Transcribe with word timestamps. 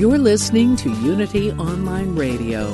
You're 0.00 0.16
listening 0.16 0.76
to 0.76 0.88
Unity 0.88 1.52
Online 1.52 2.16
Radio, 2.16 2.70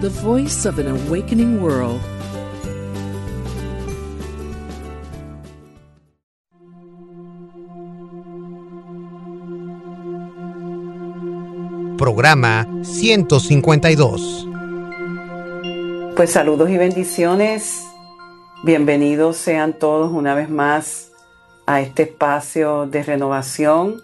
the 0.00 0.08
voice 0.22 0.66
of 0.66 0.78
an 0.78 0.86
awakening 0.86 1.60
world. 1.60 2.00
Programa 11.98 12.64
152. 12.84 14.46
Pues 16.14 16.30
saludos 16.30 16.70
y 16.70 16.78
bendiciones. 16.78 17.84
Bienvenidos 18.62 19.38
sean 19.38 19.76
todos 19.76 20.12
una 20.12 20.36
vez 20.36 20.48
más 20.48 21.11
a 21.66 21.80
este 21.80 22.04
espacio 22.04 22.86
de 22.86 23.02
renovación, 23.02 24.02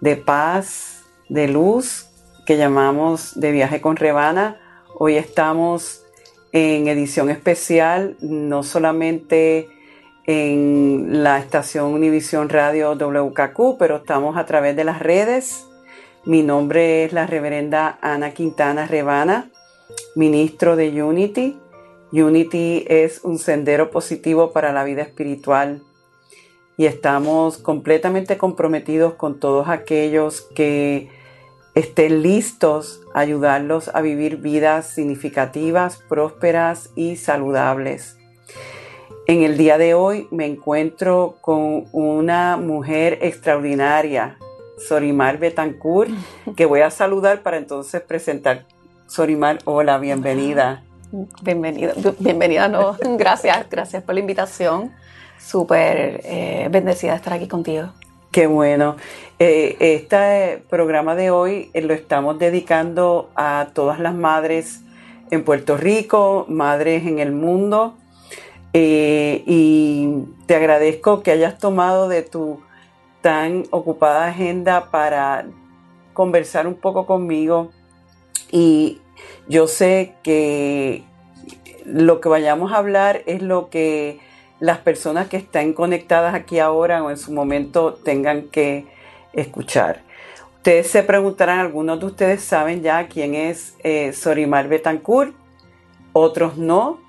de 0.00 0.16
paz, 0.16 1.04
de 1.28 1.48
luz 1.48 2.06
que 2.46 2.56
llamamos 2.56 3.38
de 3.38 3.52
viaje 3.52 3.80
con 3.80 3.96
Rebana. 3.96 4.58
Hoy 4.98 5.16
estamos 5.16 6.04
en 6.52 6.88
edición 6.88 7.30
especial, 7.30 8.16
no 8.20 8.62
solamente 8.62 9.68
en 10.26 11.22
la 11.22 11.38
estación 11.38 11.86
Univisión 11.86 12.48
Radio 12.48 12.94
WKQ, 12.94 13.78
pero 13.78 13.96
estamos 13.96 14.36
a 14.36 14.46
través 14.46 14.76
de 14.76 14.84
las 14.84 15.00
redes. 15.00 15.66
Mi 16.24 16.42
nombre 16.42 17.04
es 17.04 17.12
la 17.12 17.26
reverenda 17.26 17.98
Ana 18.00 18.32
Quintana 18.32 18.86
Rebana, 18.86 19.50
ministro 20.14 20.76
de 20.76 21.02
Unity. 21.02 21.58
Unity 22.12 22.84
es 22.88 23.24
un 23.24 23.38
sendero 23.38 23.90
positivo 23.90 24.52
para 24.52 24.72
la 24.72 24.84
vida 24.84 25.02
espiritual 25.02 25.82
y 26.82 26.86
estamos 26.86 27.58
completamente 27.58 28.36
comprometidos 28.38 29.14
con 29.14 29.38
todos 29.38 29.68
aquellos 29.68 30.40
que 30.40 31.08
estén 31.76 32.22
listos 32.22 33.02
a 33.14 33.20
ayudarlos 33.20 33.88
a 33.94 34.00
vivir 34.00 34.38
vidas 34.38 34.88
significativas, 34.88 36.02
prósperas 36.08 36.90
y 36.96 37.14
saludables. 37.14 38.18
En 39.28 39.44
el 39.44 39.56
día 39.56 39.78
de 39.78 39.94
hoy 39.94 40.26
me 40.32 40.44
encuentro 40.46 41.36
con 41.40 41.84
una 41.92 42.56
mujer 42.56 43.20
extraordinaria, 43.22 44.36
Sorimar 44.76 45.38
Betancourt, 45.38 46.10
que 46.56 46.66
voy 46.66 46.80
a 46.80 46.90
saludar 46.90 47.44
para 47.44 47.58
entonces 47.58 48.02
presentar. 48.02 48.66
Sorimar, 49.06 49.60
hola, 49.66 49.98
bienvenida. 49.98 50.82
Bienvenida, 51.42 51.92
bienvenida, 52.18 52.66
no, 52.66 52.96
gracias, 53.16 53.70
gracias 53.70 54.02
por 54.02 54.16
la 54.16 54.20
invitación 54.20 54.90
súper 55.44 56.20
eh, 56.24 56.68
bendecida 56.70 57.12
de 57.12 57.16
estar 57.16 57.32
aquí 57.32 57.48
contigo. 57.48 57.88
Qué 58.30 58.46
bueno. 58.46 58.96
Eh, 59.38 59.76
este 59.80 60.62
programa 60.70 61.14
de 61.14 61.30
hoy 61.30 61.70
eh, 61.74 61.82
lo 61.82 61.92
estamos 61.92 62.38
dedicando 62.38 63.30
a 63.34 63.68
todas 63.74 63.98
las 63.98 64.14
madres 64.14 64.80
en 65.30 65.44
Puerto 65.44 65.76
Rico, 65.76 66.46
madres 66.48 67.06
en 67.06 67.18
el 67.18 67.32
mundo. 67.32 67.94
y 68.74 70.24
te 70.46 70.54
agradezco 70.54 71.22
que 71.22 71.30
hayas 71.30 71.58
tomado 71.58 72.08
de 72.08 72.22
tu 72.22 72.60
tan 73.20 73.64
ocupada 73.70 74.28
agenda 74.28 74.90
para 74.90 75.44
conversar 76.14 76.66
un 76.66 76.74
poco 76.74 77.04
conmigo. 77.04 77.70
Y 78.50 79.00
yo 79.48 79.66
sé 79.66 80.14
que 80.22 81.04
lo 81.84 82.20
que 82.20 82.28
vayamos 82.28 82.72
a 82.72 82.78
hablar 82.78 83.22
es 83.26 83.42
lo 83.42 83.68
que 83.68 84.20
las 84.62 84.78
personas 84.78 85.26
que 85.26 85.38
están 85.38 85.72
conectadas 85.72 86.36
aquí 86.36 86.60
ahora 86.60 87.02
o 87.02 87.10
en 87.10 87.16
su 87.16 87.32
momento 87.32 87.94
tengan 87.94 88.42
que 88.42 88.86
escuchar. 89.32 90.02
Ustedes 90.58 90.86
se 90.86 91.02
preguntarán, 91.02 91.58
algunos 91.58 91.98
de 91.98 92.06
ustedes 92.06 92.44
saben 92.44 92.80
ya 92.80 93.08
quién 93.08 93.34
es 93.34 93.74
eh, 93.82 94.12
Sorimar 94.12 94.68
Betancourt, 94.68 95.34
otros 96.12 96.58
no, 96.58 97.00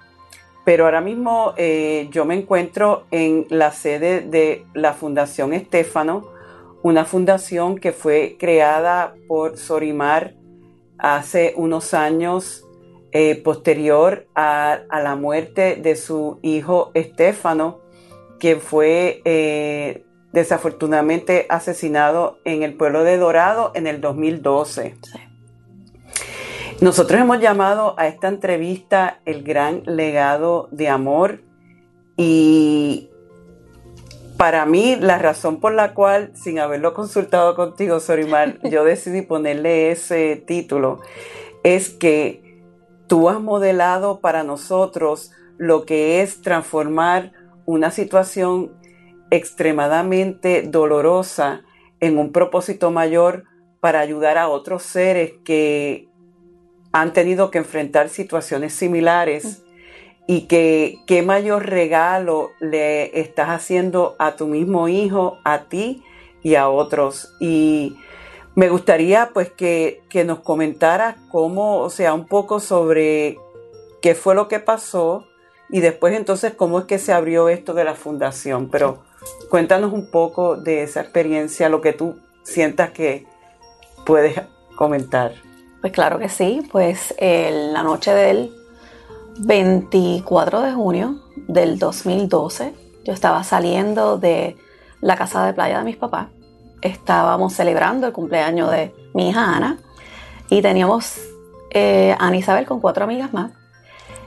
pero 0.66 0.86
ahora 0.86 1.00
mismo 1.00 1.54
eh, 1.56 2.08
yo 2.10 2.26
me 2.26 2.34
encuentro 2.34 3.06
en 3.12 3.46
la 3.50 3.72
sede 3.72 4.22
de 4.22 4.66
la 4.74 4.94
Fundación 4.94 5.54
Estéfano, 5.54 6.28
una 6.82 7.06
fundación 7.06 7.78
que 7.78 7.92
fue 7.92 8.36
creada 8.40 9.14
por 9.28 9.58
Sorimar 9.60 10.34
hace 10.98 11.54
unos 11.56 11.94
años 11.94 12.66
eh, 13.16 13.36
posterior 13.36 14.28
a, 14.34 14.82
la 14.92 15.16
muerte 15.16 15.76
de 15.76 15.96
su 15.96 16.40
hijo 16.42 16.90
Estefano, 16.96 17.80
quien 18.40 18.60
fue 18.60 19.22
eh, 19.24 20.04
desafortunadamente 20.32 21.46
asesinado 21.48 22.40
en 22.44 22.64
el 22.64 22.74
pueblo 22.74 23.04
de 23.04 23.18
Dorado 23.18 23.72
en 23.76 23.86
el 23.86 24.02
2012. 24.02 24.96
Nosotros 26.82 27.22
hemos 27.22 27.40
llamado 27.40 27.94
a 28.00 28.08
esta 28.08 28.28
entrevista 28.28 29.22
el 29.26 29.44
gran 29.44 29.84
legado 29.86 30.68
de 30.72 30.90
amor 30.90 31.44
y 32.18 33.12
para 34.38 34.66
mí 34.66 34.98
la 35.00 35.20
razón 35.20 35.60
por 35.60 35.74
la 35.74 35.94
cual, 35.94 36.32
sin 36.34 36.58
haberlo 36.60 36.94
consultado 36.94 37.56
contigo, 37.56 38.00
Sorimar, 38.00 38.60
yo 38.70 38.84
decidí 38.84 39.22
ponerle 39.22 39.92
ese 39.92 40.36
título, 40.36 41.00
es 41.64 41.92
que 41.92 42.43
Tú 43.14 43.30
has 43.30 43.40
modelado 43.40 44.22
para 44.22 44.42
nosotros 44.44 45.30
lo 45.60 45.86
que 45.86 46.24
es 46.24 46.42
transformar 46.42 47.32
una 47.64 47.92
situación 47.92 48.76
extremadamente 49.30 50.64
dolorosa 50.64 51.62
en 52.00 52.18
un 52.18 52.32
propósito 52.32 52.90
mayor 52.90 53.44
para 53.80 54.00
ayudar 54.00 54.40
a 54.40 54.50
otros 54.50 54.82
seres 54.82 55.34
que 55.46 56.10
han 56.92 57.14
tenido 57.14 57.52
que 57.52 57.60
enfrentar 57.60 58.10
situaciones 58.10 58.74
similares 58.74 59.62
y 60.26 60.48
que 60.48 60.96
qué 61.06 61.22
mayor 61.22 61.68
regalo 61.68 62.50
le 62.60 63.20
estás 63.20 63.50
haciendo 63.50 64.16
a 64.18 64.36
tu 64.36 64.48
mismo 64.48 64.88
hijo, 64.88 65.38
a 65.46 65.66
ti 65.66 66.02
y 66.42 66.56
a 66.56 66.68
otros. 66.68 67.32
Y 67.40 67.96
me 68.56 68.70
gustaría 68.70 69.32
pues 69.34 69.52
que, 69.52 70.02
nos 70.26 70.40
comentara 70.40 71.18
cómo, 71.32 71.80
o 71.80 71.90
sea, 71.90 72.14
un 72.14 72.28
poco 72.28 72.60
sobre 72.60 73.38
qué 74.02 74.16
fue 74.16 74.36
lo 74.36 74.48
que 74.48 74.60
pasó 74.60 75.26
y 75.70 75.80
después 75.80 76.16
entonces 76.16 76.54
cómo 76.54 76.80
es 76.80 76.86
que 76.86 77.00
se 77.00 77.14
abrió 77.14 77.50
esto 77.50 77.74
de 77.74 77.84
la 77.84 77.96
fundación. 77.96 78.70
Pero 78.70 79.04
cuéntanos 79.50 79.92
un 79.92 80.12
poco 80.12 80.56
de 80.56 80.84
esa 80.84 81.02
experiencia, 81.02 81.70
lo 81.70 81.82
que 81.82 81.94
tú 81.94 82.20
sientas 82.44 82.92
que 82.92 83.26
puedes 84.06 84.40
comentar. 84.76 85.34
Pues 85.82 85.92
claro 85.92 86.20
que 86.20 86.30
sí, 86.30 86.68
pues 86.72 87.14
en 87.18 87.74
la 87.74 87.84
noche 87.84 88.14
del 88.14 88.54
24 89.40 90.62
de 90.62 90.74
junio 90.74 91.20
del 91.48 91.80
2012 91.80 92.74
yo 93.04 93.14
estaba 93.14 93.44
saliendo 93.44 94.18
de 94.18 94.56
la 95.02 95.18
casa 95.18 95.46
de 95.46 95.54
playa 95.54 95.80
de 95.80 95.86
mis 95.86 95.98
papás 95.98 96.28
estábamos 96.84 97.54
celebrando 97.54 98.06
el 98.08 98.14
cumpleaños 98.14 98.70
de 98.70 98.94
mi 99.14 99.30
hija 99.30 99.56
Ana 99.56 99.78
y 100.50 100.62
teníamos 100.62 101.18
eh, 101.72 102.16
a 102.20 102.28
Ana 102.28 102.38
Isabel 102.38 102.66
con 102.66 102.80
cuatro 102.80 103.06
amigas 103.06 103.34
más. 103.34 103.52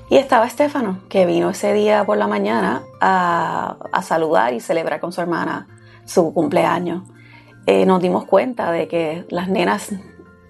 Y 0.08 0.17
estaba 0.17 0.47
Estefano, 0.47 1.00
que 1.08 1.26
vino 1.26 1.50
ese 1.50 1.73
día 1.73 2.05
por 2.05 2.17
la 2.17 2.29
mañana 2.29 2.82
a, 3.00 3.76
saludar 4.03 4.55
y 4.55 4.61
celebrar 4.61 5.00
con 5.00 5.12
su 5.12 5.20
hermana 5.20 5.67
su 6.05 6.32
cumpleaños. 6.32 7.03
Eh, 7.67 7.85
nos 7.87 8.00
dimos 8.00 8.25
cuenta 8.25 8.70
de 8.70 8.87
que 8.87 9.25
las 9.31 9.49
nenas 9.49 9.91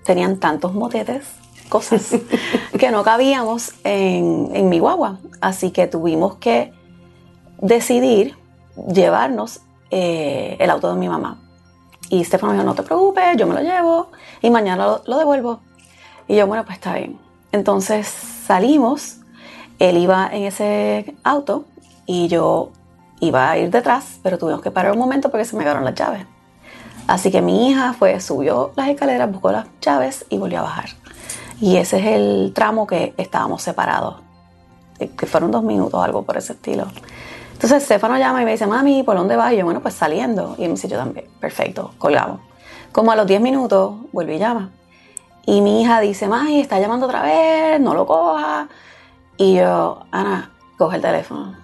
tenían 0.04 0.38
tantos 0.38 0.74
motetes, 0.74 1.26
cosas, 1.70 2.14
que 2.78 2.90
no 2.90 3.02
cabíamos 3.02 3.72
en, 3.82 4.68
mi 4.68 4.78
guagua. 4.78 5.18
Así 5.40 5.70
que 5.70 5.86
tuvimos 5.86 6.36
que 6.36 6.72
decidir 7.58 8.36
llevarnos 8.92 9.62
eh, 9.90 10.56
el 10.60 10.68
auto 10.68 10.92
de 10.92 11.00
mi 11.00 11.08
mamá. 11.08 11.45
Y 12.08 12.24
Stefano 12.24 12.52
me 12.52 12.58
dijo, 12.58 12.66
no 12.66 12.74
te 12.74 12.82
preocupes, 12.82 13.36
yo 13.36 13.46
me 13.46 13.54
lo 13.54 13.60
llevo 13.60 14.10
y 14.40 14.50
mañana 14.50 15.00
lo, 15.04 15.18
devuelvo. 15.18 15.60
Y 16.28 16.36
yo, 16.36 16.46
bueno, 16.46 16.64
pues 16.64 16.78
está 16.78 16.94
bien. 16.94 17.18
Entonces 17.52 18.06
salimos, 18.06 19.18
él 19.78 19.96
iba 19.96 20.28
en 20.32 20.44
ese 20.44 21.16
auto 21.24 21.64
y 22.06 22.28
yo 22.28 22.70
iba 23.20 23.50
a 23.50 23.58
ir 23.58 23.70
detrás, 23.70 24.20
pero 24.22 24.38
tuvimos 24.38 24.62
que 24.62 24.70
parar 24.70 24.92
un 24.92 24.98
momento 24.98 25.30
porque 25.30 25.44
se 25.44 25.56
me 25.56 25.64
quedaron 25.64 25.84
las 25.84 25.94
llaves. 25.94 26.26
Así 27.06 27.30
que 27.30 27.40
mi 27.40 27.70
hija 27.70 27.92
fue, 27.92 28.20
subió 28.20 28.72
las 28.76 28.88
escaleras, 28.88 29.30
buscó 29.30 29.52
las 29.52 29.66
llaves 29.80 30.26
y 30.28 30.38
volvió 30.38 30.58
a 30.58 30.62
bajar. 30.62 30.90
Y 31.60 31.76
ese 31.76 31.98
es 31.98 32.06
el 32.06 32.52
tramo 32.54 32.86
que 32.86 33.14
estábamos 33.16 33.62
separados, 33.62 34.16
que 34.98 35.26
fueron 35.26 35.50
dos 35.50 35.62
minutos, 35.62 36.02
algo 36.04 36.22
por 36.22 36.36
ese 36.36 36.52
estilo. 36.52 36.86
Entonces 37.56 37.84
Stefano 37.84 38.18
llama 38.18 38.42
y 38.42 38.44
me 38.44 38.50
dice, 38.50 38.66
mami, 38.66 39.02
¿por 39.02 39.16
dónde 39.16 39.34
vas? 39.34 39.54
Y 39.54 39.56
yo, 39.56 39.64
bueno, 39.64 39.80
pues 39.80 39.94
saliendo. 39.94 40.54
Y 40.58 40.64
él 40.64 40.68
me 40.68 40.74
dice, 40.74 40.88
yo 40.88 40.98
también, 40.98 41.26
perfecto, 41.40 41.92
colgamos. 41.96 42.40
Como 42.92 43.12
a 43.12 43.16
los 43.16 43.26
10 43.26 43.40
minutos, 43.40 43.94
vuelve 44.12 44.36
y 44.36 44.38
llama. 44.38 44.72
Y 45.46 45.62
mi 45.62 45.80
hija 45.80 46.00
dice, 46.00 46.28
mami, 46.28 46.60
está 46.60 46.78
llamando 46.78 47.06
otra 47.06 47.22
vez, 47.22 47.80
no 47.80 47.94
lo 47.94 48.04
coja. 48.04 48.68
Y 49.38 49.54
yo, 49.54 50.00
Ana, 50.10 50.50
coge 50.76 50.96
el 50.96 51.02
teléfono. 51.02 51.54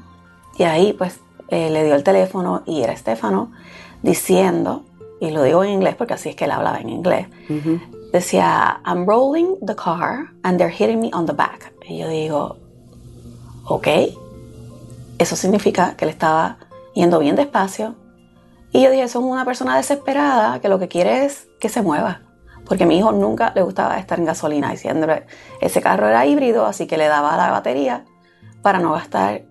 Y 0.56 0.62
ahí, 0.62 0.94
pues, 0.94 1.21
eh, 1.49 1.69
le 1.69 1.85
dio 1.85 1.95
el 1.95 2.05
teléfono 2.05 2.62
y 2.65 2.81
era 2.81 2.97
Stefano 2.97 3.53
diciendo, 4.00 4.85
y 5.21 5.31
lo 5.31 5.43
digo 5.43 5.62
en 5.62 5.73
inglés 5.73 5.95
porque 5.95 6.15
así 6.15 6.31
es 6.31 6.37
que 6.37 6.47
él 6.47 6.53
hablaba 6.53 6.79
en 6.79 6.88
inglés, 6.88 7.29
decía, 8.15 8.81
I'm 8.87 9.06
rolling 9.06 9.56
the 9.61 9.77
car 9.77 10.31
and 10.43 10.59
they're 10.59 10.75
hitting 10.75 11.00
me 11.03 11.11
on 11.12 11.27
the 11.27 11.35
back. 11.35 11.75
Y 11.87 11.99
yo 11.99 12.09
digo, 12.09 12.56
ok, 13.67 13.87
eso 15.23 15.37
significa 15.37 15.97
que 15.97 16.05
él 16.05 16.11
estaba 16.11 16.59
yendo 16.95 17.19
bien 17.19 17.37
despacio. 17.37 17.95
Y 18.73 18.83
yo 18.83 18.91
dije, 18.91 19.05
eso 19.05 19.19
es 19.19 19.25
una 19.25 19.45
persona 19.45 19.77
desesperada 19.77 20.61
que 20.61 20.69
lo 20.69 20.79
que 20.79 20.89
quiere 20.89 21.25
es 21.25 21.49
que 21.61 21.69
se 21.69 21.83
mueva. 21.83 22.23
Porque 22.65 22.85
a 22.85 22.87
mi 22.87 22.99
hijo 22.99 23.13
nunca 23.13 23.53
le 23.55 23.63
gustaba 23.63 23.99
estar 23.99 24.19
en 24.19 24.25
gasolina, 24.25 24.71
diciéndole, 24.71 25.27
ese 25.61 25.81
carro 25.81 26.09
era 26.09 26.25
híbrido, 26.27 26.65
así 26.65 26.87
que 26.87 26.97
le 26.97 27.07
daba 27.07 27.37
la 27.37 27.51
batería 27.51 28.05
para 28.63 28.79
no 28.79 28.93
gastar, 28.93 29.43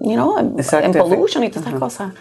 you 0.00 0.14
know, 0.14 0.38
en, 0.38 0.92
pollution 0.92 1.44
y 1.44 1.50
todas 1.50 1.66
estas 1.66 1.80
cosas. 1.80 2.12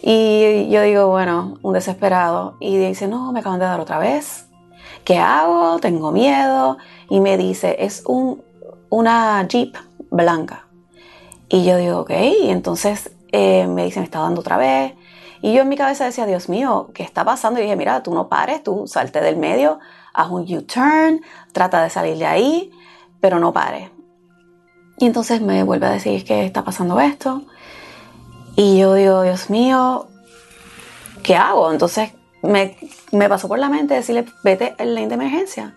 Y 0.00 0.68
yo 0.70 0.80
digo, 0.82 1.08
bueno, 1.08 1.58
un 1.62 1.72
desesperado. 1.72 2.56
Y 2.60 2.76
dice, 2.76 3.08
no, 3.08 3.32
me 3.32 3.40
acaban 3.40 3.58
de 3.58 3.66
dar 3.66 3.80
otra 3.80 3.98
vez. 3.98 4.46
¿Qué 5.04 5.18
hago? 5.18 5.78
Tengo 5.80 6.12
miedo. 6.12 6.78
Y 7.10 7.20
me 7.20 7.36
dice, 7.36 7.76
es 7.80 8.04
un, 8.06 8.42
una 8.90 9.46
Jeep 9.48 9.76
blanca. 10.10 10.67
Y 11.48 11.64
yo 11.64 11.76
digo, 11.76 12.00
ok. 12.00 12.10
Y 12.42 12.50
entonces 12.50 13.10
eh, 13.32 13.66
me 13.66 13.84
dice, 13.84 14.00
me 14.00 14.04
está 14.04 14.20
dando 14.20 14.40
otra 14.40 14.56
vez. 14.56 14.94
Y 15.40 15.52
yo 15.52 15.62
en 15.62 15.68
mi 15.68 15.76
cabeza 15.76 16.04
decía, 16.04 16.26
Dios 16.26 16.48
mío, 16.48 16.90
¿qué 16.94 17.02
está 17.02 17.24
pasando? 17.24 17.60
Y 17.60 17.62
dije, 17.62 17.76
mira, 17.76 18.02
tú 18.02 18.12
no 18.12 18.28
pares, 18.28 18.62
tú 18.62 18.86
salte 18.86 19.20
del 19.20 19.36
medio, 19.36 19.78
haz 20.12 20.28
un 20.30 20.42
U-turn, 20.42 21.22
trata 21.52 21.82
de 21.82 21.90
salir 21.90 22.18
de 22.18 22.26
ahí, 22.26 22.72
pero 23.20 23.38
no 23.38 23.52
pares. 23.52 23.90
Y 24.98 25.06
entonces 25.06 25.40
me 25.40 25.62
vuelve 25.62 25.86
a 25.86 25.90
decir 25.90 26.24
que 26.24 26.44
está 26.44 26.64
pasando 26.64 26.98
esto. 26.98 27.42
Y 28.56 28.78
yo 28.78 28.94
digo, 28.94 29.22
Dios 29.22 29.48
mío, 29.48 30.08
¿qué 31.22 31.36
hago? 31.36 31.70
Entonces 31.70 32.12
me, 32.42 32.76
me 33.12 33.28
pasó 33.28 33.46
por 33.46 33.60
la 33.60 33.68
mente 33.68 33.94
decirle, 33.94 34.26
vete 34.42 34.74
en 34.78 34.94
lane 34.94 35.08
de 35.08 35.14
emergencia. 35.14 35.76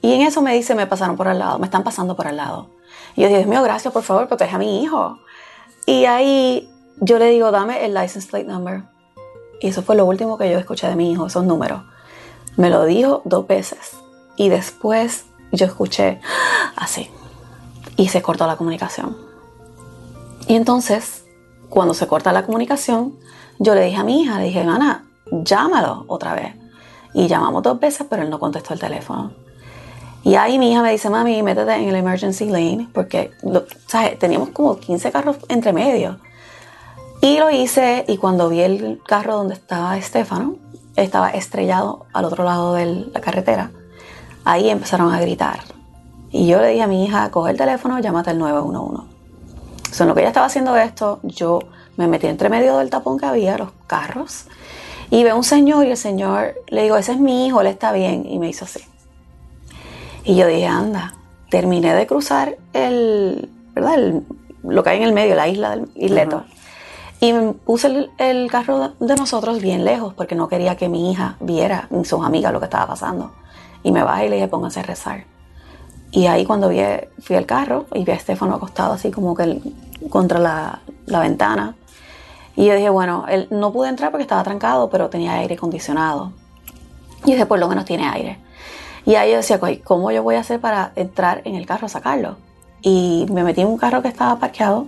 Y 0.00 0.14
en 0.14 0.22
eso 0.22 0.40
me 0.40 0.54
dice, 0.54 0.74
me 0.74 0.86
pasaron 0.86 1.16
por 1.16 1.28
al 1.28 1.38
lado, 1.38 1.58
me 1.58 1.66
están 1.66 1.84
pasando 1.84 2.16
por 2.16 2.26
al 2.26 2.38
lado. 2.38 2.70
Y 3.16 3.22
yo 3.22 3.28
digo, 3.28 3.38
Dios 3.38 3.48
mío, 3.48 3.62
gracias, 3.62 3.92
por 3.92 4.02
favor, 4.02 4.26
protege 4.28 4.54
a 4.54 4.58
mi 4.58 4.82
hijo. 4.82 5.18
Y 5.86 6.06
ahí 6.06 6.68
yo 7.00 7.18
le 7.18 7.30
digo, 7.30 7.50
dame 7.50 7.84
el 7.84 7.94
license 7.94 8.28
plate 8.28 8.44
number. 8.44 8.82
Y 9.60 9.68
eso 9.68 9.82
fue 9.82 9.96
lo 9.96 10.04
último 10.04 10.36
que 10.38 10.50
yo 10.50 10.58
escuché 10.58 10.88
de 10.88 10.96
mi 10.96 11.12
hijo, 11.12 11.26
esos 11.26 11.44
números. 11.44 11.82
Me 12.56 12.70
lo 12.70 12.84
dijo 12.84 13.22
dos 13.24 13.46
veces. 13.46 13.96
Y 14.36 14.48
después 14.48 15.26
yo 15.52 15.66
escuché 15.66 16.20
así. 16.76 17.10
Y 17.96 18.08
se 18.08 18.22
cortó 18.22 18.46
la 18.46 18.56
comunicación. 18.56 19.16
Y 20.46 20.56
entonces, 20.56 21.24
cuando 21.68 21.94
se 21.94 22.06
corta 22.06 22.32
la 22.32 22.44
comunicación, 22.44 23.14
yo 23.58 23.74
le 23.74 23.84
dije 23.84 23.96
a 23.96 24.04
mi 24.04 24.22
hija, 24.22 24.38
le 24.38 24.46
dije, 24.46 24.60
Ana, 24.60 25.06
llámalo 25.30 26.04
otra 26.08 26.34
vez. 26.34 26.54
Y 27.14 27.28
llamamos 27.28 27.62
dos 27.62 27.78
veces, 27.78 28.06
pero 28.10 28.22
él 28.22 28.30
no 28.30 28.40
contestó 28.40 28.74
el 28.74 28.80
teléfono. 28.80 29.32
Y 30.24 30.36
ahí 30.36 30.58
mi 30.58 30.72
hija 30.72 30.82
me 30.82 30.90
dice, 30.90 31.10
mami, 31.10 31.42
métete 31.42 31.74
en 31.74 31.88
el 31.88 31.96
emergency 31.96 32.46
lane, 32.46 32.88
porque 32.94 33.30
¿sabes? 33.86 34.18
teníamos 34.18 34.48
como 34.48 34.78
15 34.78 35.12
carros 35.12 35.36
entre 35.48 35.74
medio. 35.74 36.18
Y 37.20 37.38
lo 37.38 37.50
hice 37.50 38.04
y 38.08 38.16
cuando 38.16 38.48
vi 38.48 38.60
el 38.60 39.00
carro 39.06 39.36
donde 39.36 39.54
estaba 39.54 39.96
Estefano, 39.98 40.56
estaba 40.96 41.30
estrellado 41.30 42.06
al 42.14 42.24
otro 42.24 42.44
lado 42.44 42.72
de 42.74 42.86
la 43.12 43.20
carretera, 43.20 43.70
ahí 44.44 44.70
empezaron 44.70 45.12
a 45.12 45.20
gritar. 45.20 45.60
Y 46.30 46.46
yo 46.46 46.60
le 46.60 46.68
dije 46.68 46.82
a 46.82 46.86
mi 46.86 47.04
hija, 47.04 47.30
coge 47.30 47.50
el 47.50 47.56
teléfono, 47.56 47.98
llámate 47.98 48.30
al 48.30 48.38
911. 48.38 49.14
So, 49.92 50.04
en 50.04 50.08
lo 50.08 50.14
que 50.14 50.22
ella 50.22 50.30
estaba 50.30 50.46
haciendo 50.46 50.74
esto, 50.76 51.20
yo 51.22 51.60
me 51.96 52.08
metí 52.08 52.26
entre 52.26 52.48
medio 52.48 52.78
del 52.78 52.90
tapón 52.90 53.18
que 53.18 53.26
había, 53.26 53.58
los 53.58 53.70
carros, 53.86 54.46
y 55.10 55.22
veo 55.22 55.36
un 55.36 55.44
señor 55.44 55.86
y 55.86 55.90
el 55.90 55.96
señor, 55.96 56.54
le 56.68 56.82
digo, 56.82 56.96
ese 56.96 57.12
es 57.12 57.20
mi 57.20 57.46
hijo, 57.46 57.60
él 57.60 57.68
está 57.68 57.92
bien, 57.92 58.26
y 58.26 58.38
me 58.38 58.48
hizo 58.48 58.64
así. 58.64 58.80
Y 60.24 60.36
yo 60.36 60.46
dije, 60.46 60.66
anda, 60.66 61.14
terminé 61.50 61.94
de 61.94 62.06
cruzar 62.06 62.56
el, 62.72 63.50
¿verdad? 63.74 64.22
lo 64.62 64.82
que 64.82 64.90
hay 64.90 64.96
en 64.98 65.04
el 65.04 65.12
medio, 65.12 65.34
la 65.34 65.48
isla 65.48 65.70
del 65.70 65.88
isleto. 65.94 66.44
Y 67.20 67.32
puse 67.64 68.08
el, 68.18 68.50
carro 68.50 68.92
de 68.98 69.16
nosotros 69.16 69.60
bien 69.60 69.84
lejos 69.84 70.14
porque 70.14 70.34
no 70.34 70.48
quería 70.48 70.76
que 70.76 70.88
mi 70.88 71.10
hija 71.10 71.36
viera 71.40 71.86
ni 71.90 72.04
sus 72.04 72.24
amigas 72.24 72.52
lo 72.52 72.58
que 72.58 72.66
estaba 72.66 72.86
pasando. 72.86 73.32
Y 73.82 73.92
me 73.92 74.02
bajé 74.02 74.26
y 74.26 74.28
le 74.30 74.36
dije, 74.36 74.48
pónganse 74.48 74.80
a 74.80 74.82
rezar. 74.82 75.24
Y 76.10 76.26
ahí 76.26 76.44
cuando 76.44 76.68
vi, 76.68 76.80
fui 77.20 77.36
al 77.36 77.46
carro 77.46 77.86
y 77.92 78.04
vi 78.04 78.12
a 78.12 78.14
Estefano 78.14 78.54
acostado 78.54 78.94
así 78.94 79.10
como 79.10 79.34
que 79.34 79.60
contra 80.10 80.38
la, 80.38 80.80
la, 81.06 81.20
ventana. 81.20 81.76
Y 82.56 82.66
yo 82.66 82.74
dije, 82.74 82.88
bueno, 82.88 83.24
él 83.28 83.48
no 83.50 83.72
pude 83.72 83.88
entrar 83.88 84.10
porque 84.10 84.22
estaba 84.22 84.42
trancado, 84.42 84.90
pero 84.90 85.10
tenía 85.10 85.34
aire 85.34 85.54
acondicionado. 85.54 86.32
Y 87.24 87.32
dije, 87.32 87.46
por 87.46 87.58
lo 87.58 87.68
menos 87.68 87.84
tiene 87.84 88.06
aire. 88.06 88.43
Y 89.06 89.16
ahí 89.16 89.30
yo 89.30 89.36
decía, 89.38 89.60
¿cómo 89.82 90.10
yo 90.10 90.22
voy 90.22 90.36
a 90.36 90.40
hacer 90.40 90.60
para 90.60 90.92
entrar 90.96 91.42
en 91.44 91.54
el 91.54 91.66
carro 91.66 91.86
a 91.86 91.90
sacarlo? 91.90 92.36
Y 92.80 93.26
me 93.30 93.44
metí 93.44 93.60
en 93.60 93.68
un 93.68 93.78
carro 93.78 94.02
que 94.02 94.08
estaba 94.08 94.38
parqueado 94.38 94.86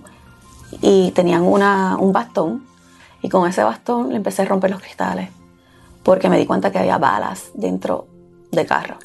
y 0.81 1.11
tenían 1.13 1.43
una, 1.43 1.97
un 1.99 2.13
bastón 2.13 2.67
y 3.23 3.29
con 3.29 3.49
ese 3.49 3.63
bastón 3.63 4.11
le 4.11 4.17
empecé 4.17 4.43
a 4.43 4.45
romper 4.47 4.71
los 4.71 4.81
cristales 4.81 5.31
porque 6.03 6.29
me 6.29 6.39
di 6.39 6.47
cuenta 6.47 6.71
que 6.71 6.79
había 6.79 6.99
balas 6.99 7.51
dentro 7.55 8.07
del 8.53 8.65
carro, 8.65 8.97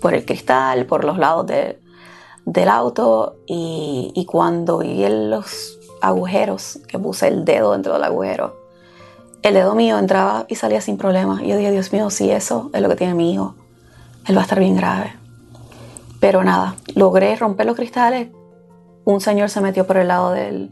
por 0.00 0.14
el 0.14 0.24
cristal, 0.24 0.86
por 0.86 1.04
los 1.04 1.18
lados 1.18 1.46
del 1.46 2.68
auto 2.70 3.36
y, 3.46 4.12
y 4.14 4.24
cuando 4.24 4.78
vi 4.78 5.04
los 5.08 5.78
agujeros, 6.00 6.80
que 6.88 6.98
puse 6.98 7.28
el 7.28 7.44
dedo 7.44 7.72
dentro 7.72 7.92
del 7.92 8.04
agujero, 8.04 8.56
el 9.42 9.52
dedo 9.52 9.74
mío 9.74 9.98
entraba 9.98 10.46
y 10.48 10.54
salía 10.54 10.80
sin 10.80 10.96
problema. 10.96 11.40
Y 11.42 11.48
yo 11.48 11.56
dije, 11.58 11.70
Dios 11.70 11.92
mío, 11.92 12.08
si 12.08 12.30
eso 12.30 12.70
es 12.72 12.80
lo 12.80 12.88
que 12.88 12.96
tiene 12.96 13.12
mi 13.12 13.32
hijo, 13.34 13.54
él 14.26 14.36
va 14.36 14.40
a 14.40 14.44
estar 14.44 14.58
bien 14.58 14.76
grave. 14.76 15.14
Pero 16.20 16.44
nada, 16.44 16.76
logré 16.94 17.34
romper 17.36 17.66
los 17.66 17.76
cristales. 17.76 18.28
Un 19.04 19.20
señor 19.20 19.50
se 19.50 19.60
metió 19.60 19.86
por 19.86 19.96
el 19.96 20.08
lado 20.08 20.30
del, 20.30 20.70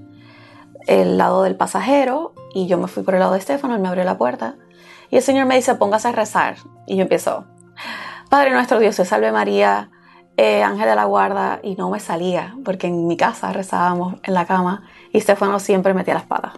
el 0.87 1.19
lado 1.19 1.43
del 1.43 1.57
pasajero 1.57 2.35
y 2.55 2.67
yo 2.67 2.79
me 2.79 2.89
fui 2.89 3.03
por 3.03 3.15
el 3.15 3.21
lado 3.21 3.33
de 3.33 3.39
Estefano, 3.39 3.75
él 3.75 3.81
me 3.81 3.89
abrió 3.89 4.05
la 4.05 4.19
puerta 4.19 4.57
y 5.11 5.17
el 5.17 5.23
Señor 5.23 5.47
me 5.47 5.57
dice, 5.57 5.75
póngase 5.75 6.09
a 6.09 6.13
rezar. 6.13 6.57
Y 6.87 6.97
yo 6.97 7.03
empiezo, 7.03 7.45
Padre 8.29 8.53
nuestro 8.53 8.79
Dios, 8.79 8.95
se 8.95 9.05
salve 9.05 9.33
María, 9.33 9.91
eh, 10.37 10.63
ángel 10.63 10.89
de 10.89 10.95
la 10.95 11.05
guarda, 11.05 11.61
y 11.63 11.75
no 11.75 11.91
me 11.91 12.01
salía, 12.01 12.55
porque 12.65 12.87
en 12.87 13.07
mi 13.07 13.17
casa 13.17 13.53
rezábamos 13.53 14.15
en 14.23 14.35
la 14.35 14.47
cama 14.47 14.85
y 15.13 15.19
Estefano 15.19 15.59
siempre 15.59 15.95
metía 15.95 16.15
las 16.15 16.23
patas. 16.27 16.53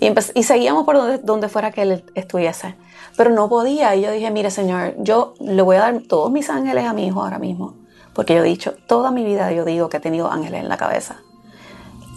y, 0.00 0.12
y, 0.34 0.42
seguíamos 0.42 0.84
por 0.84 1.22
donde 1.24 1.48
fuera 1.48 1.70
que 1.70 1.82
él 1.82 2.04
estuviese. 2.14 2.76
Pero 3.16 3.30
no 3.30 3.48
podía 3.48 3.94
y 3.94 4.02
yo 4.02 4.10
dije, 4.10 4.30
mire 4.30 4.50
Señor, 4.50 4.94
yo 4.98 5.34
le 5.40 5.62
voy 5.62 5.76
a 5.76 5.80
dar 5.80 6.02
todos 6.08 6.30
mis 6.30 6.50
ángeles 6.50 6.86
a 6.86 6.92
mi 6.92 7.06
hijo 7.06 7.22
ahora 7.22 7.38
mismo. 7.38 7.74
Porque 8.14 8.34
yo 8.34 8.40
he 8.40 8.48
dicho, 8.48 8.74
toda 8.86 9.10
mi 9.10 9.24
vida 9.24 9.52
yo 9.52 9.64
digo 9.64 9.88
que 9.88 9.98
he 9.98 10.00
tenido 10.00 10.30
ángeles 10.30 10.62
en 10.62 10.68
la 10.68 10.76
cabeza 10.76 11.22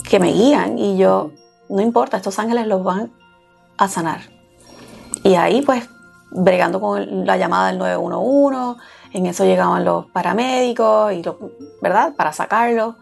que 0.09 0.19
me 0.19 0.31
guían 0.31 0.77
y 0.77 0.97
yo, 0.97 1.31
no 1.69 1.81
importa, 1.81 2.17
estos 2.17 2.39
ángeles 2.39 2.67
los 2.67 2.83
van 2.83 3.11
a 3.77 3.87
sanar. 3.87 4.21
Y 5.23 5.35
ahí 5.35 5.61
pues, 5.61 5.87
bregando 6.31 6.81
con 6.81 7.25
la 7.25 7.37
llamada 7.37 7.67
del 7.67 7.77
911, 7.77 8.81
en 9.13 9.25
eso 9.27 9.45
llegaban 9.45 9.85
los 9.85 10.07
paramédicos, 10.07 11.13
y 11.13 11.23
¿verdad? 11.81 12.15
Para 12.15 12.33
sacarlo. 12.33 12.95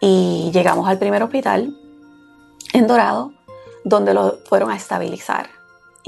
Y 0.00 0.50
llegamos 0.52 0.88
al 0.88 0.98
primer 0.98 1.22
hospital 1.22 1.76
en 2.72 2.86
Dorado, 2.86 3.32
donde 3.84 4.14
lo 4.14 4.38
fueron 4.48 4.70
a 4.70 4.76
estabilizar. 4.76 5.57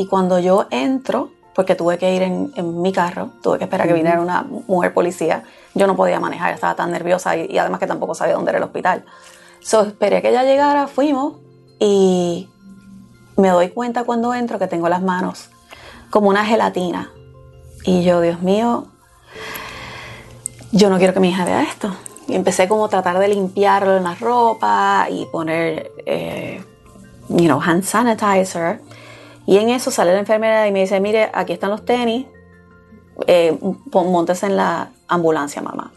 Y 0.01 0.07
cuando 0.07 0.39
yo 0.39 0.67
entro, 0.71 1.31
porque 1.55 1.75
tuve 1.75 1.99
que 1.99 2.15
ir 2.15 2.23
en, 2.23 2.81
mi 2.81 2.91
carro, 2.91 3.33
tuve 3.43 3.59
que 3.59 3.65
esperar 3.65 3.87
que 3.87 3.93
viniera 3.93 4.19
una 4.19 4.45
mujer 4.45 4.95
policía, 4.95 5.45
yo 5.75 5.87
no 5.87 5.95
podía 5.95 6.19
manejar, 6.19 6.55
estaba 6.55 6.75
tan 6.75 6.91
nerviosa 6.91 7.37
y 7.37 7.59
además 7.59 7.81
que 7.81 7.87
tampoco 7.87 8.15
sabía 8.15 8.33
dónde 8.33 8.51
era 8.51 8.57
el 8.57 8.65
hospital. 8.65 9.05
So, 9.61 9.83
esperé 9.83 10.23
que 10.23 10.31
ella 10.31 10.43
llegara, 10.43 10.87
fuimos 10.87 11.35
y 11.79 12.49
me 13.37 13.51
doy 13.51 13.69
cuenta 13.69 14.05
cuando 14.05 14.33
entro 14.33 14.59
que 14.59 14.69
tengo 14.69 14.89
las 14.89 15.03
manos 15.03 15.51
como 16.09 16.31
una 16.31 16.47
gelatina. 16.47 17.11
Y 17.85 18.03
yo, 18.03 18.23
Dios 18.23 18.41
mío, 18.41 18.87
yo 20.73 20.89
no 20.89 20.97
quiero 20.97 21.13
que 21.13 21.21
mi 21.21 21.29
hija 21.29 21.45
vea 21.45 21.63
esto. 21.63 21.95
Y 22.27 22.37
empecé 22.37 22.69
como 22.69 22.87
a 22.87 22.89
tratar 22.89 23.19
de 23.19 23.29
limpiarlo 23.29 23.99
en 23.99 24.05
la 24.05 24.15
ropa 24.15 25.09
y 25.11 25.27
poner, 25.27 25.93
eh, 26.07 26.65
you 27.29 27.45
know, 27.45 27.61
hand 27.61 27.85
sanitizer. 27.85 28.81
Y 29.51 29.59
en 29.59 29.69
eso 29.69 29.91
sale 29.91 30.13
la 30.13 30.21
enfermera 30.21 30.69
y 30.69 30.71
me 30.71 30.83
dice, 30.83 31.01
mire, 31.01 31.29
aquí 31.35 31.53
están 31.53 31.71
los 31.71 31.85
tenis, 31.85 32.25
eh, 33.27 33.59
montes 33.93 34.45
en 34.45 34.57
la 34.57 34.93
ambulancia, 35.09 35.61
mamá. 35.61 35.91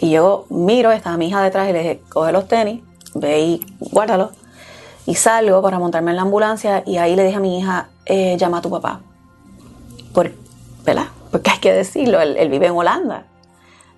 Y 0.00 0.10
yo 0.10 0.46
miro, 0.48 0.90
estaba 0.90 1.16
mi 1.16 1.28
hija 1.28 1.40
detrás 1.40 1.70
y 1.70 1.72
le 1.72 1.78
dije, 1.78 2.02
coge 2.08 2.32
los 2.32 2.48
tenis, 2.48 2.82
ve 3.14 3.42
y 3.42 3.76
guárdalos. 3.78 4.30
Y 5.06 5.14
salgo 5.14 5.62
para 5.62 5.78
montarme 5.78 6.10
en 6.10 6.16
la 6.16 6.22
ambulancia 6.22 6.82
y 6.84 6.96
ahí 6.96 7.14
le 7.14 7.22
dije 7.22 7.36
a 7.36 7.40
mi 7.40 7.60
hija, 7.60 7.90
eh, 8.06 8.36
llama 8.36 8.58
a 8.58 8.60
tu 8.60 8.70
papá. 8.70 9.02
Por, 10.12 10.32
¿Verdad? 10.84 11.06
Porque 11.30 11.48
hay 11.48 11.58
que 11.60 11.72
decirlo, 11.72 12.20
él, 12.20 12.48
vive 12.48 12.66
en 12.66 12.72
Holanda. 12.72 13.26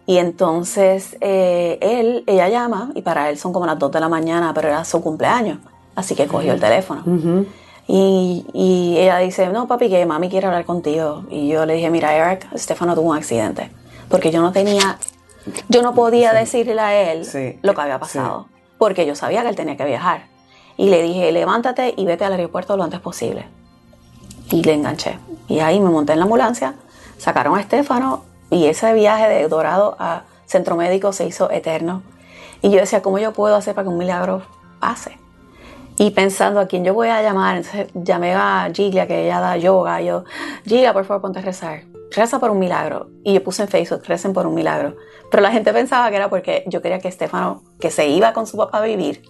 Y 0.04 0.18
entonces 0.18 1.16
eh, 1.22 1.78
él, 1.80 2.24
ella 2.26 2.50
llama 2.50 2.90
y 2.94 3.00
para 3.00 3.30
él 3.30 3.38
son 3.38 3.54
como 3.54 3.64
las 3.64 3.78
2 3.78 3.90
de 3.90 4.00
la 4.00 4.10
mañana, 4.10 4.52
pero 4.52 4.68
era 4.68 4.84
su 4.84 5.00
cumpleaños. 5.00 5.60
Así 5.94 6.14
que 6.14 6.26
cogió 6.26 6.52
el 6.52 6.60
teléfono. 6.60 7.02
Y, 7.86 8.46
y, 8.52 8.96
ella 8.98 9.18
dice, 9.18 9.48
no 9.48 9.66
papi, 9.66 9.88
que 9.88 10.06
mami 10.06 10.28
quiere 10.28 10.46
hablar 10.46 10.64
contigo. 10.64 11.24
Y 11.30 11.48
yo 11.48 11.66
le 11.66 11.74
dije, 11.74 11.90
mira 11.90 12.14
Eric, 12.14 12.46
Stefano 12.56 12.94
tuvo 12.94 13.10
un 13.10 13.16
accidente. 13.16 13.70
Porque 14.08 14.30
yo 14.30 14.40
no 14.40 14.52
tenía, 14.52 14.98
yo 15.68 15.82
no 15.82 15.94
podía 15.94 16.32
decirle 16.32 16.80
a 16.80 17.12
él 17.12 17.58
lo 17.62 17.74
que 17.74 17.80
había 17.80 17.98
pasado. 17.98 18.46
Porque 18.78 19.06
yo 19.06 19.14
sabía 19.14 19.42
que 19.42 19.48
él 19.48 19.56
tenía 19.56 19.76
que 19.76 19.84
viajar. 19.84 20.26
Y 20.76 20.88
le 20.88 21.02
dije, 21.02 21.30
levántate 21.32 21.94
y 21.96 22.04
vete 22.04 22.24
al 22.24 22.32
aeropuerto 22.32 22.76
lo 22.76 22.84
antes 22.84 23.00
posible. 23.00 23.46
Y 24.50 24.62
le 24.62 24.74
enganché. 24.74 25.18
Y 25.48 25.60
ahí 25.60 25.80
me 25.80 25.90
monté 25.90 26.12
en 26.12 26.18
la 26.18 26.24
ambulancia, 26.24 26.74
sacaron 27.18 27.56
a 27.56 27.60
Estefano 27.60 28.24
y 28.50 28.66
ese 28.66 28.92
viaje 28.92 29.28
de 29.28 29.48
Dorado 29.48 29.96
a 29.98 30.24
Centro 30.46 30.76
Médico 30.76 31.12
se 31.12 31.26
hizo 31.26 31.50
eterno. 31.50 32.02
Y 32.60 32.70
yo 32.70 32.78
decía, 32.78 33.02
¿cómo 33.02 33.18
yo 33.18 33.32
puedo 33.32 33.56
hacer 33.56 33.74
para 33.74 33.84
que 33.84 33.88
un 33.88 33.98
milagro 33.98 34.42
pase? 34.78 35.18
Y 36.02 36.10
pensando 36.10 36.58
a 36.58 36.66
quién 36.66 36.84
yo 36.84 36.94
voy 36.94 37.06
a 37.06 37.22
llamar, 37.22 37.58
entonces 37.58 37.86
llamé 37.94 38.34
a 38.34 38.68
Giglia, 38.74 39.06
que 39.06 39.24
ella 39.24 39.38
da 39.38 39.56
yoga. 39.56 40.02
Y 40.02 40.06
yo, 40.06 40.24
Giglia, 40.64 40.92
por 40.92 41.04
favor, 41.04 41.22
ponte 41.22 41.38
a 41.38 41.42
rezar. 41.42 41.84
Reza 42.10 42.40
por 42.40 42.50
un 42.50 42.58
milagro. 42.58 43.06
Y 43.22 43.34
yo 43.34 43.44
puse 43.44 43.62
en 43.62 43.68
Facebook, 43.68 44.02
recen 44.08 44.32
por 44.32 44.44
un 44.48 44.54
milagro. 44.54 44.96
Pero 45.30 45.44
la 45.44 45.52
gente 45.52 45.72
pensaba 45.72 46.10
que 46.10 46.16
era 46.16 46.28
porque 46.28 46.64
yo 46.66 46.82
quería 46.82 46.98
que 46.98 47.06
Estefano, 47.06 47.62
que 47.78 47.92
se 47.92 48.08
iba 48.08 48.32
con 48.32 48.48
su 48.48 48.56
papá 48.56 48.78
a 48.78 48.82
vivir, 48.82 49.22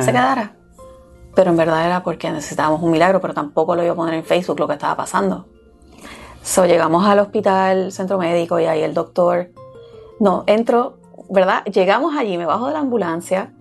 se 0.00 0.06
quedara 0.06 0.54
pero 1.34 1.50
en 1.52 1.56
verdad 1.56 1.86
era 1.86 2.02
porque 2.02 2.28
necesitábamos 2.32 2.82
un 2.82 2.90
milagro, 2.90 3.20
pero 3.20 3.32
tampoco 3.32 3.76
lo 3.76 3.84
iba 3.84 3.92
a 3.92 3.94
poner 3.94 4.14
en 4.14 4.24
Facebook 4.24 4.58
lo 4.58 4.66
que 4.66 4.72
estaba 4.72 4.96
pasando. 4.96 5.46
So, 6.42 6.66
llegamos 6.66 7.06
al 7.06 7.20
hospital, 7.20 7.92
centro 7.92 8.18
médico, 8.18 8.58
y 8.58 8.64
ahí 8.64 8.82
el 8.82 8.92
doctor, 8.92 9.50
no, 10.18 10.42
entro, 10.48 10.98
¿verdad? 11.30 11.64
Llegamos 11.66 12.16
allí, 12.16 12.38
me 12.38 12.44
bajo 12.44 12.66
de 12.66 12.72
la 12.72 12.80
ambulancia, 12.80 13.52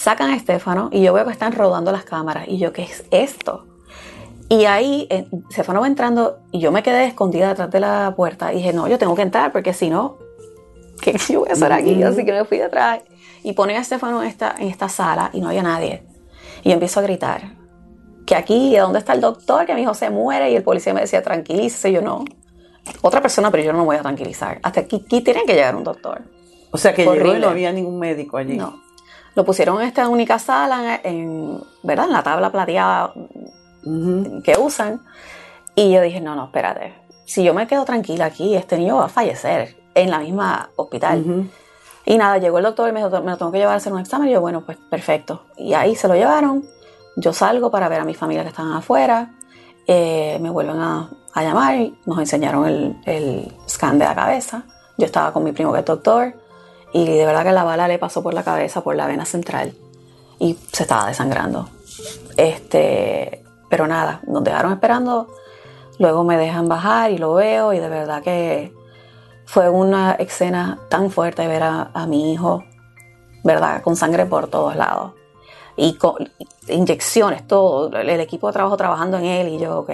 sacan 0.00 0.30
a 0.30 0.36
Estefano 0.36 0.88
y 0.90 1.02
yo 1.02 1.12
veo 1.12 1.26
que 1.26 1.32
están 1.32 1.52
rodando 1.52 1.92
las 1.92 2.04
cámaras. 2.04 2.48
Y 2.48 2.56
yo, 2.56 2.72
¿qué 2.72 2.84
es 2.84 3.04
esto? 3.10 3.66
Y 4.48 4.64
ahí 4.64 5.06
eh, 5.10 5.28
Estefano 5.50 5.82
va 5.82 5.86
entrando 5.86 6.38
y 6.50 6.58
yo 6.58 6.72
me 6.72 6.82
quedé 6.82 7.04
escondida 7.04 7.48
detrás 7.48 7.70
de 7.70 7.80
la 7.80 8.14
puerta 8.16 8.50
y 8.52 8.56
dije, 8.56 8.72
no, 8.72 8.88
yo 8.88 8.98
tengo 8.98 9.14
que 9.14 9.22
entrar 9.22 9.52
porque 9.52 9.74
si 9.74 9.90
no, 9.90 10.16
¿qué 11.02 11.18
yo 11.28 11.40
voy 11.40 11.50
a 11.50 11.52
hacer 11.52 11.72
aquí? 11.72 12.02
Así 12.02 12.24
que 12.24 12.32
me 12.32 12.46
fui 12.46 12.56
detrás 12.56 13.00
y 13.42 13.52
ponen 13.52 13.76
a 13.76 13.80
Estefano 13.80 14.22
en 14.22 14.28
esta, 14.28 14.54
en 14.58 14.68
esta 14.68 14.88
sala 14.88 15.30
y 15.34 15.40
no 15.40 15.48
había 15.48 15.62
nadie. 15.62 16.02
Y 16.62 16.72
empiezo 16.72 17.00
a 17.00 17.02
gritar, 17.02 17.56
que 18.26 18.34
aquí, 18.34 18.74
¿dónde 18.76 19.00
está 19.00 19.12
el 19.12 19.20
doctor? 19.20 19.66
Que 19.66 19.74
mi 19.74 19.82
hijo 19.82 19.92
se 19.92 20.08
muere 20.08 20.50
y 20.50 20.56
el 20.56 20.62
policía 20.62 20.94
me 20.94 21.02
decía, 21.02 21.22
tranquilícese, 21.22 21.92
yo 21.92 22.00
no. 22.00 22.24
Otra 23.02 23.20
persona, 23.20 23.50
pero 23.50 23.62
yo 23.62 23.72
no 23.72 23.80
me 23.80 23.84
voy 23.84 23.96
a 23.96 24.00
tranquilizar. 24.00 24.60
Hasta 24.62 24.80
aquí, 24.80 25.02
aquí 25.04 25.20
tiene 25.20 25.44
que 25.44 25.52
llegar 25.52 25.76
un 25.76 25.84
doctor. 25.84 26.22
O 26.70 26.78
sea 26.78 26.94
que 26.94 27.04
llegó 27.04 27.36
y 27.36 27.38
no 27.38 27.48
había 27.48 27.70
ningún 27.70 27.98
médico 27.98 28.38
allí. 28.38 28.56
No. 28.56 28.89
Lo 29.34 29.44
pusieron 29.44 29.80
en 29.80 29.88
esta 29.88 30.08
única 30.08 30.38
sala, 30.38 31.00
en, 31.02 31.62
¿verdad? 31.82 32.06
En 32.06 32.12
la 32.12 32.22
tabla 32.22 32.50
plateada 32.50 33.12
que 33.82 34.56
usan. 34.58 35.00
Y 35.74 35.92
yo 35.92 36.02
dije, 36.02 36.20
no, 36.20 36.34
no, 36.34 36.46
espérate. 36.46 36.94
Si 37.24 37.44
yo 37.44 37.54
me 37.54 37.66
quedo 37.66 37.84
tranquila 37.84 38.26
aquí, 38.26 38.56
este 38.56 38.76
niño 38.76 38.96
va 38.96 39.06
a 39.06 39.08
fallecer 39.08 39.76
en 39.94 40.10
la 40.10 40.18
misma 40.18 40.70
hospital. 40.76 41.48
Y 42.04 42.18
nada, 42.18 42.38
llegó 42.38 42.58
el 42.58 42.64
doctor 42.64 42.88
y 42.88 42.92
me 42.92 43.04
dijo, 43.04 43.22
me 43.22 43.30
lo 43.30 43.36
tengo 43.36 43.52
que 43.52 43.58
llevar 43.58 43.74
a 43.74 43.76
hacer 43.76 43.92
un 43.92 44.00
examen. 44.00 44.28
Y 44.28 44.32
yo, 44.32 44.40
bueno, 44.40 44.64
pues 44.64 44.78
perfecto. 44.78 45.44
Y 45.56 45.74
ahí 45.74 45.94
se 45.94 46.08
lo 46.08 46.14
llevaron. 46.14 46.64
Yo 47.16 47.32
salgo 47.32 47.70
para 47.70 47.88
ver 47.88 48.00
a 48.00 48.04
mi 48.04 48.14
familia 48.14 48.42
que 48.42 48.48
estaban 48.48 48.72
afuera. 48.72 49.30
Eh, 49.86 50.38
me 50.40 50.50
vuelven 50.50 50.80
a, 50.80 51.10
llamar 51.36 51.76
y 51.76 51.98
nos 52.06 52.18
enseñaron 52.18 52.66
el, 52.66 52.96
el, 53.04 53.56
scan 53.68 53.98
de 53.98 54.04
la 54.04 54.14
cabeza. 54.14 54.64
Yo 54.98 55.06
estaba 55.06 55.32
con 55.32 55.44
mi 55.44 55.52
primo 55.52 55.72
que 55.72 55.80
es 55.80 55.84
doctor. 55.84 56.34
Y 56.92 57.04
de 57.04 57.24
verdad 57.24 57.44
que 57.44 57.52
la 57.52 57.64
bala 57.64 57.88
le 57.88 57.98
pasó 57.98 58.22
por 58.22 58.34
la 58.34 58.42
cabeza, 58.42 58.82
por 58.82 58.96
la 58.96 59.06
vena 59.06 59.24
central. 59.24 59.74
Y 60.38 60.58
se 60.72 60.82
estaba 60.82 61.06
desangrando. 61.06 61.68
Este, 62.36 63.44
pero 63.68 63.86
nada, 63.86 64.20
nos 64.26 64.42
dejaron 64.42 64.72
esperando. 64.72 65.28
Luego 65.98 66.24
me 66.24 66.36
dejan 66.36 66.68
bajar 66.68 67.10
y 67.10 67.18
lo 67.18 67.34
veo 67.34 67.72
y 67.72 67.78
de 67.78 67.88
verdad 67.88 68.22
que 68.22 68.72
fue 69.44 69.68
una 69.68 70.12
escena 70.12 70.78
tan 70.88 71.10
fuerte 71.10 71.46
ver 71.46 71.62
a, 71.62 72.06
mi 72.08 72.32
hijo, 72.32 72.64
¿verdad? 73.44 73.82
Con 73.82 73.96
sangre 73.96 74.26
por 74.26 74.48
todos 74.48 74.76
lados. 74.76 75.12
Y 75.76 75.94
con 75.94 76.30
inyecciones, 76.68 77.46
todo. 77.46 77.94
El 77.96 78.20
equipo 78.20 78.46
de 78.46 78.52
trabajo 78.54 78.76
trabajando 78.76 79.18
en 79.18 79.24
él 79.24 79.48
y 79.48 79.58
yo, 79.58 79.80
ok. 79.80 79.90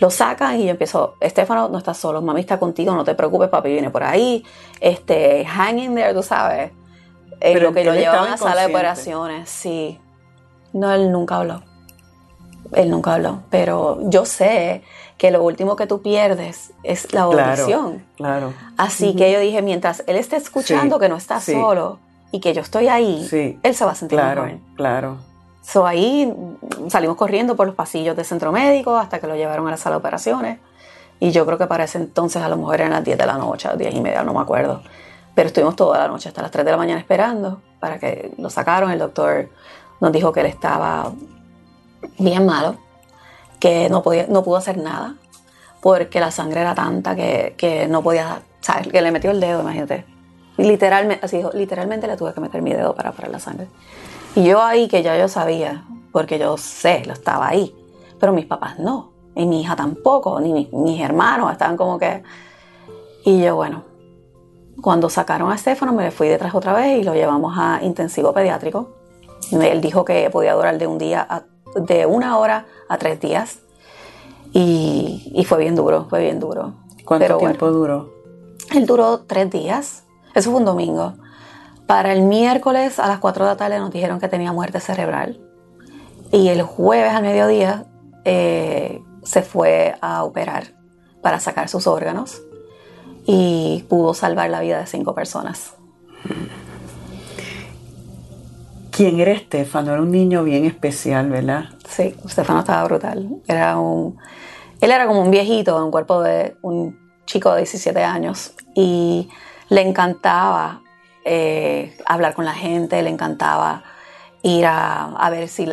Lo 0.00 0.10
sacan 0.10 0.60
y 0.60 0.64
yo 0.64 0.70
empiezo, 0.70 1.14
Estefano, 1.20 1.68
no 1.68 1.78
estás 1.78 1.96
solo, 1.96 2.20
mami 2.20 2.40
está 2.40 2.58
contigo, 2.58 2.94
no 2.94 3.04
te 3.04 3.14
preocupes, 3.14 3.48
papi 3.48 3.70
viene 3.70 3.90
por 3.90 4.02
ahí. 4.02 4.44
Este, 4.80 5.44
hang 5.46 5.78
in 5.78 5.94
there, 5.94 6.12
tú 6.12 6.22
sabes. 6.22 6.72
En 7.40 7.62
lo 7.62 7.72
que 7.72 7.84
lo 7.84 7.94
llevan 7.94 8.26
a 8.26 8.30
la 8.30 8.36
sala 8.36 8.62
de 8.62 8.66
operaciones, 8.68 9.48
sí. 9.48 9.98
No, 10.72 10.92
él 10.92 11.12
nunca 11.12 11.36
habló. 11.36 11.62
Él 12.72 12.90
nunca 12.90 13.14
habló. 13.14 13.42
Pero 13.50 13.98
yo 14.02 14.24
sé 14.24 14.82
que 15.18 15.30
lo 15.30 15.42
último 15.44 15.76
que 15.76 15.86
tú 15.86 16.02
pierdes 16.02 16.72
es 16.82 17.12
la 17.12 17.22
audición. 17.22 18.04
Claro. 18.16 18.52
Así 18.76 19.14
que 19.14 19.32
yo 19.32 19.38
dije, 19.40 19.62
mientras 19.62 20.02
él 20.06 20.16
esté 20.16 20.36
escuchando 20.36 20.98
que 20.98 21.08
no 21.08 21.16
está 21.16 21.40
solo 21.40 21.98
y 22.32 22.40
que 22.40 22.52
yo 22.52 22.62
estoy 22.62 22.88
ahí, 22.88 23.58
él 23.62 23.74
se 23.74 23.84
va 23.84 23.92
a 23.92 23.94
sentir 23.94 24.18
claro, 24.18 24.44
mejor. 24.44 24.60
Claro. 24.76 25.16
So 25.64 25.86
ahí 25.86 26.32
salimos 26.88 27.16
corriendo 27.16 27.56
por 27.56 27.66
los 27.66 27.74
pasillos 27.74 28.14
del 28.14 28.26
centro 28.26 28.52
médico 28.52 28.96
hasta 28.96 29.18
que 29.18 29.26
lo 29.26 29.34
llevaron 29.34 29.66
a 29.66 29.72
la 29.72 29.76
sala 29.76 29.96
de 29.96 30.00
operaciones. 30.00 30.58
Y 31.20 31.30
yo 31.30 31.46
creo 31.46 31.56
que 31.56 31.66
para 31.66 31.84
ese 31.84 31.98
entonces 31.98 32.42
a 32.42 32.48
lo 32.48 32.56
mejor 32.56 32.76
eran 32.76 32.90
las 32.90 33.02
10 33.04 33.16
de 33.16 33.26
la 33.26 33.38
noche, 33.38 33.68
10 33.74 33.94
y 33.94 34.00
media, 34.00 34.22
no 34.22 34.34
me 34.34 34.40
acuerdo. 34.40 34.82
Pero 35.34 35.48
estuvimos 35.48 35.74
toda 35.74 35.98
la 35.98 36.08
noche 36.08 36.28
hasta 36.28 36.42
las 36.42 36.50
3 36.50 36.64
de 36.64 36.70
la 36.70 36.76
mañana 36.76 37.00
esperando 37.00 37.62
para 37.80 37.98
que 37.98 38.32
lo 38.36 38.50
sacaron. 38.50 38.90
El 38.90 38.98
doctor 38.98 39.48
nos 40.00 40.12
dijo 40.12 40.32
que 40.32 40.40
él 40.40 40.46
estaba 40.46 41.12
bien 42.18 42.44
malo, 42.44 42.76
que 43.58 43.88
no, 43.88 44.02
podía, 44.02 44.26
no 44.28 44.44
pudo 44.44 44.58
hacer 44.58 44.76
nada 44.76 45.16
porque 45.80 46.20
la 46.20 46.30
sangre 46.30 46.62
era 46.62 46.74
tanta 46.74 47.14
que, 47.14 47.86
no 47.90 48.02
podía, 48.02 48.40
¿sabes? 48.60 48.88
Que 48.88 49.02
le 49.02 49.10
metió 49.12 49.30
el 49.30 49.40
dedo, 49.40 49.60
imagínate. 49.60 50.06
Literalmente, 50.56 51.24
así 51.24 51.38
dijo, 51.38 51.50
literalmente 51.52 52.06
le 52.06 52.16
tuve 52.16 52.32
que 52.32 52.40
meter 52.40 52.62
mi 52.62 52.72
dedo 52.72 52.94
para 52.94 53.12
parar 53.12 53.30
la 53.30 53.38
sangre. 53.38 53.68
Y 54.34 54.44
yo 54.44 54.62
ahí 54.62 54.88
que 54.88 55.02
ya 55.02 55.16
yo 55.18 55.28
sabía, 55.28 55.84
porque 56.12 56.38
yo 56.38 56.56
sé, 56.56 57.04
lo 57.06 57.12
estaba 57.12 57.48
ahí, 57.48 57.74
pero 58.18 58.32
mis 58.32 58.46
papás 58.46 58.78
no, 58.78 59.12
y 59.34 59.46
mi 59.46 59.62
hija 59.62 59.76
tampoco, 59.76 60.40
ni 60.40 60.68
mis, 60.72 61.00
hermanos, 61.00 61.52
estaban 61.52 61.76
como 61.76 61.98
que... 61.98 62.22
Y 63.24 63.42
yo, 63.42 63.56
bueno, 63.56 63.84
cuando 64.82 65.08
sacaron 65.08 65.50
a 65.50 65.54
Estefano 65.54 65.92
me 65.92 66.10
fui 66.10 66.28
detrás 66.28 66.54
otra 66.54 66.74
vez 66.74 67.00
y 67.00 67.04
lo 67.04 67.14
llevamos 67.14 67.54
a 67.56 67.80
intensivo 67.82 68.32
pediátrico. 68.32 68.90
Él 69.50 69.80
dijo 69.80 70.04
que 70.04 70.28
podía 70.30 70.54
durar 70.54 70.78
de 70.78 70.86
un 70.86 70.98
día 70.98 71.26
a 71.28 71.44
de 71.74 72.06
una 72.06 72.38
hora 72.38 72.66
a 72.88 72.98
tres 72.98 73.20
días. 73.20 73.60
Y, 74.52 75.44
fue 75.48 75.58
bien 75.58 75.74
duro, 75.74 76.06
fue 76.08 76.20
bien 76.20 76.38
duro. 76.38 76.74
¿Cuánto 77.04 77.38
tiempo 77.38 77.70
duró? 77.70 78.12
Él 78.72 78.86
duró 78.86 79.20
tres 79.20 79.50
días. 79.50 80.03
Eso 80.34 80.50
fue 80.50 80.60
un 80.60 80.66
domingo. 80.66 81.14
Para 81.86 82.12
el 82.12 82.22
miércoles 82.22 82.98
a 82.98 83.08
las 83.08 83.18
4 83.18 83.44
de 83.44 83.50
la 83.50 83.56
tarde 83.56 83.78
nos 83.78 83.90
dijeron 83.90 84.18
que 84.18 84.28
tenía 84.28 84.52
muerte 84.52 84.80
cerebral. 84.80 85.40
Y 86.32 86.48
el 86.48 86.62
jueves 86.62 87.12
al 87.12 87.22
mediodía 87.22 87.86
eh, 88.24 89.02
se 89.22 89.42
fue 89.42 89.94
a 90.00 90.24
operar 90.24 90.74
para 91.22 91.40
sacar 91.40 91.68
sus 91.68 91.86
órganos 91.86 92.42
y 93.26 93.84
pudo 93.88 94.14
salvar 94.14 94.50
la 94.50 94.60
vida 94.60 94.80
de 94.80 94.86
cinco 94.86 95.14
personas. 95.14 95.74
¿Quién 98.90 99.20
era 99.20 99.32
Estefano? 99.32 99.92
Era 99.92 100.02
un 100.02 100.10
niño 100.10 100.44
bien 100.44 100.64
especial, 100.64 101.28
¿verdad? 101.28 101.64
Sí, 101.88 102.14
Estefano 102.24 102.60
estaba 102.60 102.84
brutal. 102.84 103.28
Era 103.46 103.78
un, 103.78 104.16
él 104.80 104.90
era 104.90 105.06
como 105.06 105.20
un 105.22 105.30
viejito 105.30 105.82
en 105.82 105.90
cuerpo 105.90 106.22
de 106.22 106.56
un 106.62 106.98
chico 107.26 107.52
de 107.52 107.58
17 107.58 108.02
años 108.04 108.54
y 108.74 109.28
le 109.68 109.80
encantaba 109.80 110.80
eh, 111.24 111.96
hablar 112.06 112.34
con 112.34 112.44
la 112.44 112.54
gente, 112.54 113.02
le 113.02 113.10
encantaba 113.10 113.82
ir 114.42 114.66
a, 114.66 115.28
ver 115.30 115.48
si, 115.48 115.66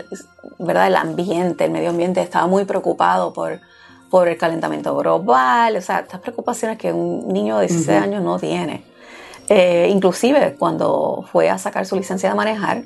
¿verdad? 0.58 0.88
El 0.88 0.96
ambiente, 0.96 1.66
el 1.66 1.72
medio 1.72 1.90
ambiente 1.90 2.22
estaba 2.22 2.48
muy 2.48 2.64
preocupado 2.64 3.34
por, 3.34 3.60
por 4.10 4.30
el 4.30 4.38
calentamiento 4.38 4.96
global, 4.96 5.76
o 5.76 5.82
sea, 5.82 6.00
estas 6.00 6.22
preocupaciones 6.22 6.78
que 6.78 6.94
un 6.94 7.28
niño 7.28 7.58
de 7.58 7.68
16 7.68 8.02
años 8.02 8.24
no 8.24 8.40
tiene. 8.40 8.86
Eh, 9.50 9.90
inclusive 9.92 10.56
cuando 10.58 11.26
fue 11.30 11.50
a 11.50 11.58
sacar 11.58 11.86
su 11.86 11.98
licencia 11.98 12.30
de 12.30 12.36
manejar, 12.36 12.84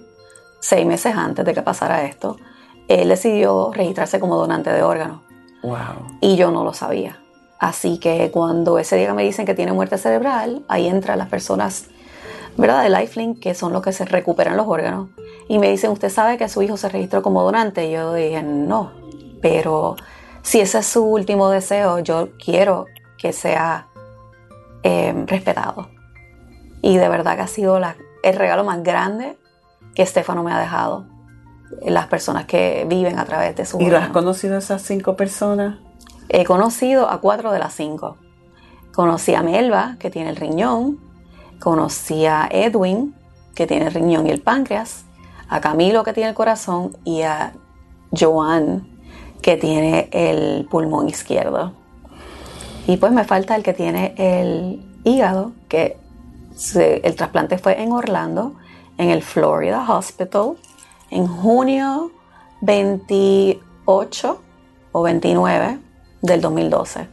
seis 0.60 0.86
meses 0.88 1.16
antes 1.16 1.46
de 1.46 1.54
que 1.54 1.62
pasara 1.62 2.06
esto, 2.06 2.38
él 2.88 3.10
decidió 3.10 3.72
registrarse 3.72 4.20
como 4.20 4.36
donante 4.38 4.72
de 4.72 4.82
órganos. 4.82 5.22
Wow. 5.62 6.18
Y 6.22 6.36
yo 6.36 6.50
no 6.50 6.64
lo 6.64 6.74
sabía. 6.74 7.20
Así 7.60 7.98
que 8.00 8.32
cuando 8.32 8.78
ese 8.80 8.98
día 8.98 9.14
me 9.14 9.24
dicen 9.24 9.46
que 9.46 9.56
tiene 9.56 9.72
muerte 9.72 9.98
cerebral, 9.98 10.64
ahí 10.68 10.88
entran 10.88 11.18
las 11.18 11.30
personas, 11.30 11.86
¿verdad? 12.58 12.84
De 12.84 12.90
Lifelink, 12.90 13.40
que 13.40 13.54
son 13.54 13.72
los 13.72 13.82
que 13.82 13.94
se 13.94 14.06
recuperan 14.06 14.58
los 14.58 14.68
órganos. 14.68 15.10
Y 15.48 15.60
me 15.60 15.70
dicen, 15.70 15.92
¿usted 15.92 16.10
sabe 16.10 16.38
que 16.38 16.50
su 16.50 16.62
hijo 16.62 16.78
se 16.78 16.90
registró 16.90 17.22
como 17.22 17.44
donante? 17.44 17.88
Y 17.88 17.92
yo 17.94 18.14
dije, 18.14 18.44
no. 18.44 18.92
Pero 19.42 19.96
si 20.42 20.60
ese 20.60 20.80
es 20.80 20.86
su 20.88 21.04
último 21.04 21.50
deseo, 21.50 22.00
yo 22.00 22.30
quiero 22.44 22.88
que 23.18 23.32
sea 23.32 23.88
eh, 24.84 25.14
respetado. 25.26 25.90
Y 26.82 26.98
de 26.98 27.10
verdad 27.10 27.36
que 27.36 27.42
ha 27.42 27.48
sido 27.48 27.80
la, 27.80 27.96
el 28.22 28.36
regalo 28.36 28.64
más 28.64 28.84
grande 28.84 29.38
que 29.96 30.04
Estefano 30.04 30.44
me 30.44 30.52
ha 30.52 30.60
dejado. 30.60 31.06
Las 31.84 32.08
personas 32.08 32.46
que 32.46 32.86
viven 32.88 33.18
a 33.18 33.26
través 33.26 33.56
de 33.56 33.66
su 33.66 33.82
¿Y 33.82 33.90
las 33.90 34.04
has 34.04 34.10
conocido 34.10 34.58
esas 34.58 34.84
cinco 34.84 35.16
personas? 35.16 35.80
He 36.30 36.44
conocido 36.44 37.10
a 37.10 37.22
cuatro 37.22 37.52
de 37.52 37.60
las 37.60 37.74
cinco. 37.74 38.18
Conocí 38.94 39.36
a 39.36 39.44
Melba, 39.44 39.98
que 40.00 40.10
tiene 40.10 40.30
el 40.30 40.36
riñón. 40.36 41.00
Conocí 41.60 42.26
a 42.26 42.48
Edwin, 42.50 43.16
que 43.54 43.68
tiene 43.68 43.88
el 43.88 43.94
riñón 43.94 44.28
y 44.28 44.32
el 44.32 44.42
páncreas. 44.42 45.06
A 45.48 45.62
Camilo, 45.62 46.04
que 46.04 46.14
tiene 46.14 46.30
el 46.30 46.36
corazón. 46.36 46.98
Y 47.04 47.22
a 47.22 47.54
Joan, 48.18 48.88
que 49.42 49.58
tiene 49.58 50.10
el 50.12 50.68
pulmón 50.70 51.10
izquierdo. 51.10 51.74
Y 52.88 52.98
pues 52.98 53.12
me 53.12 53.24
falta 53.24 53.56
el 53.56 53.64
que 53.64 53.74
tiene 53.74 54.16
el 54.18 54.84
hígado, 55.04 55.52
que 55.70 55.98
el 56.76 57.16
trasplante 57.16 57.58
fue 57.58 57.82
en 57.82 57.92
Orlando, 57.92 58.56
en 58.98 59.10
el 59.10 59.22
Florida 59.22 59.86
Hospital, 59.88 60.54
en 61.12 61.28
junio 61.28 62.12
28 62.62 64.42
o 64.92 65.02
29 65.04 65.85
del 66.26 66.42
2012. 66.42 67.08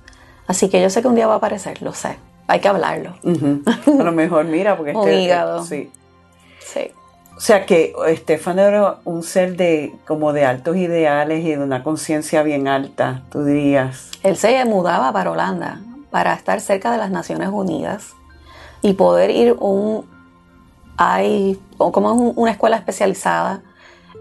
Así 0.46 0.68
que 0.68 0.80
yo 0.82 0.90
sé 0.90 1.02
que 1.02 1.08
un 1.08 1.14
día 1.14 1.26
va 1.26 1.34
a 1.34 1.36
aparecer, 1.36 1.82
lo 1.82 1.94
sé. 1.94 2.18
Hay 2.46 2.60
que 2.60 2.68
hablarlo. 2.68 3.14
A 3.86 4.02
lo 4.02 4.12
mejor, 4.12 4.44
mira, 4.44 4.76
porque 4.76 4.92
un 4.92 5.08
este, 5.08 5.20
hígado. 5.20 5.64
sí. 5.64 5.90
Sí. 6.60 6.90
O 7.36 7.40
sea 7.40 7.66
que 7.66 7.92
Estefano 8.06 8.62
era 8.62 8.98
un 9.04 9.22
ser 9.22 9.56
de 9.56 9.94
como 10.06 10.32
de 10.32 10.44
altos 10.44 10.76
ideales 10.76 11.44
y 11.44 11.50
de 11.50 11.58
una 11.58 11.82
conciencia 11.82 12.42
bien 12.42 12.68
alta, 12.68 13.22
tú 13.30 13.44
dirías. 13.44 14.10
Él 14.22 14.36
se 14.36 14.64
mudaba 14.64 15.12
para 15.12 15.30
Holanda 15.30 15.80
para 16.10 16.34
estar 16.34 16.60
cerca 16.60 16.92
de 16.92 16.98
las 16.98 17.10
Naciones 17.10 17.48
Unidas 17.48 18.12
y 18.82 18.92
poder 18.92 19.30
ir 19.30 19.56
un 19.58 20.06
hay 20.96 21.58
como 21.78 22.12
es 22.12 22.34
una 22.36 22.50
escuela 22.52 22.76
especializada 22.76 23.62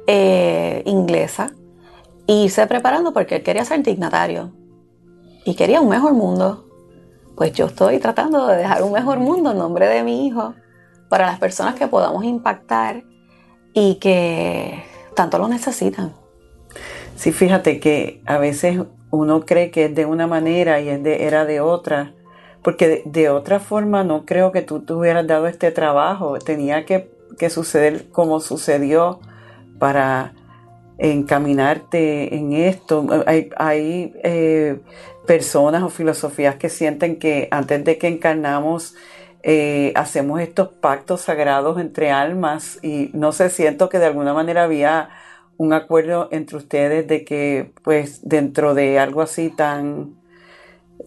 eh, 0.07 0.81
inglesa 0.86 1.51
e 2.27 2.33
irse 2.45 2.65
preparando 2.65 3.13
porque 3.13 3.36
él 3.36 3.43
quería 3.43 3.65
ser 3.65 3.83
dignatario 3.83 4.51
y 5.43 5.55
quería 5.55 5.81
un 5.81 5.89
mejor 5.89 6.13
mundo. 6.13 6.67
Pues 7.36 7.53
yo 7.53 7.65
estoy 7.65 8.00
tratando 8.00 8.48
de 8.48 8.57
dejar 8.57 8.83
un 8.83 8.91
mejor 8.91 9.19
mundo 9.19 9.51
en 9.51 9.57
nombre 9.57 9.88
de 9.88 10.03
mi 10.03 10.27
hijo 10.27 10.53
para 11.10 11.25
las 11.25 11.39
personas 11.39 11.75
que 11.75 11.88
podamos 11.88 12.24
impactar 12.24 13.03
y 13.74 13.95
que 13.95 14.83
tanto 15.15 15.38
lo 15.38 15.48
necesitan. 15.48 16.13
Sí, 17.15 17.31
fíjate 17.31 17.79
que 17.79 18.21
a 18.25 18.38
veces 18.38 18.79
uno 19.12 19.45
cree 19.45 19.71
que 19.71 19.86
es 19.86 19.95
de 19.95 20.05
una 20.05 20.27
manera 20.27 20.79
y 20.79 20.89
es 20.89 21.03
de, 21.03 21.25
era 21.25 21.45
de 21.45 21.60
otra, 21.60 22.13
porque 22.63 23.03
de, 23.05 23.29
otra 23.29 23.60
forma 23.60 24.03
no 24.03 24.25
creo 24.25 24.51
que 24.51 24.62
tú 24.62 24.81
te 24.81 24.93
hubieras 24.93 25.27
dado 25.27 25.48
este 25.48 25.71
trabajo. 25.71 26.39
Tenía 26.39 26.86
que, 26.86 27.12
que 27.38 27.50
suceder 27.50 28.10
como 28.10 28.39
sucedió 28.39 29.19
para 29.79 30.33
encaminarte 30.98 32.36
en 32.36 32.53
esto. 32.53 33.05
Hay, 33.25 33.50
hay 33.57 34.13
eh, 34.24 34.79
personas 35.25 35.84
o 35.84 35.90
filosofías 35.90 36.56
que 36.56 36.70
sienten 36.70 37.17
que 37.19 37.48
antes 37.52 37.84
de 37.84 37.98
que 37.98 38.08
encarnamos 38.08 38.95
eh, 39.43 39.91
hacemos 39.95 40.39
estos 40.39 40.69
pactos 40.69 41.22
sagrados 41.22 41.80
entre 41.80 42.12
almas 42.12 42.80
y 42.84 43.10
no 43.13 43.32
sé, 43.32 43.50
siento 43.50 43.89
que 43.89 44.00
de 44.00 44.06
alguna 44.06 44.34
manera 44.34 44.63
había 44.63 45.10
un 45.58 45.74
acuerdo 45.74 46.28
entre 46.32 46.58
ustedes 46.58 47.08
de 47.08 47.24
que 47.24 47.72
pues 47.84 48.28
dentro 48.28 48.74
de 48.74 49.00
algo 49.00 49.22
así 49.22 49.50
tan 49.50 50.15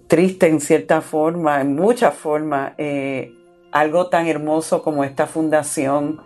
triste 0.07 0.49
en 0.49 0.61
cierta 0.61 1.01
forma, 1.01 1.61
en 1.61 1.75
muchas 1.75 2.15
formas, 2.15 2.73
eh, 2.79 3.33
algo 3.73 4.09
tan 4.09 4.27
hermoso 4.27 4.83
como 4.83 5.05
esta 5.05 5.27
fundación 5.27 6.21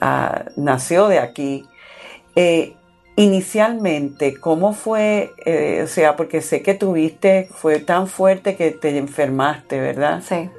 ah, 0.00 0.44
nació 0.56 1.08
de 1.08 1.18
aquí. 1.18 1.64
Eh, 2.34 2.75
inicialmente, 3.16 4.38
¿cómo 4.38 4.72
fue? 4.74 5.34
Eh, 5.44 5.82
o 5.84 5.88
sea, 5.88 6.16
porque 6.16 6.42
sé 6.42 6.62
que 6.62 6.74
tuviste, 6.74 7.48
fue 7.50 7.80
tan 7.80 8.06
fuerte 8.06 8.56
que 8.56 8.70
te 8.70 8.96
enfermaste, 8.96 9.80
¿verdad? 9.80 10.22
Sí. 10.26 10.50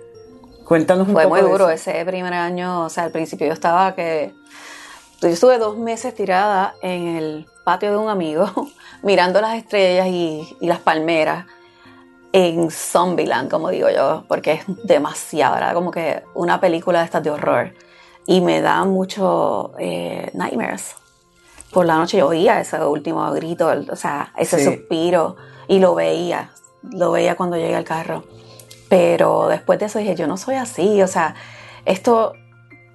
Cuéntanos 0.66 1.08
un 1.08 1.14
Fue 1.14 1.24
poco 1.24 1.36
muy 1.36 1.42
de 1.42 1.48
duro 1.48 1.70
eso. 1.70 1.70
ese 1.70 2.04
primer 2.06 2.34
año, 2.34 2.86
o 2.86 2.90
sea, 2.90 3.04
al 3.04 3.12
principio 3.12 3.48
yo 3.48 3.54
estaba 3.54 3.96
que... 3.96 4.34
Yo 5.22 5.30
estuve 5.30 5.58
dos 5.58 5.78
meses 5.78 6.14
tirada 6.14 6.76
en 6.82 7.16
el 7.16 7.48
patio 7.64 7.92
de 7.92 7.98
un 7.98 8.10
amigo, 8.10 8.52
mirando 9.04 9.40
las 9.42 9.56
estrellas 9.58 10.08
y, 10.08 10.56
y 10.60 10.68
las 10.68 10.80
palmeras 10.80 11.46
en 12.34 12.70
Zombieland, 12.70 13.50
como 13.50 13.70
digo 13.70 13.90
yo, 13.90 14.26
porque 14.28 14.54
es 14.54 14.64
demasiado, 14.84 15.58
era 15.58 15.74
como 15.74 15.90
que 15.92 16.24
una 16.36 16.60
película 16.60 17.00
de 17.00 17.06
estas 17.06 17.24
de 17.24 17.30
horror. 17.32 17.74
Y 18.26 18.42
me 18.42 18.62
da 18.62 18.84
mucho 18.84 19.74
eh, 19.80 20.30
nightmares. 20.34 20.96
Por 21.72 21.86
la 21.86 21.96
noche 21.98 22.18
yo 22.18 22.28
oía 22.28 22.60
ese 22.60 22.80
último 22.84 23.30
grito, 23.32 23.72
el- 23.72 23.90
o 23.92 23.96
sea, 23.96 24.32
ese 24.38 24.58
Sí. 24.60 24.66
suspiro, 24.66 25.36
y 25.68 25.80
lo 25.80 25.96
veía, 25.96 26.52
lo 26.84 27.12
veía 27.12 27.36
cuando 27.36 27.58
llegué 27.58 27.76
al 27.76 27.84
carro. 27.84 28.24
Pero 28.90 29.48
después 29.48 29.80
de 29.80 29.86
eso 29.88 30.00
dije, 30.00 30.16
yo 30.16 30.28
no 30.28 30.38
soy 30.38 30.56
así, 30.56 31.02
o 31.02 31.08
sea, 31.08 31.36
esto, 31.86 32.34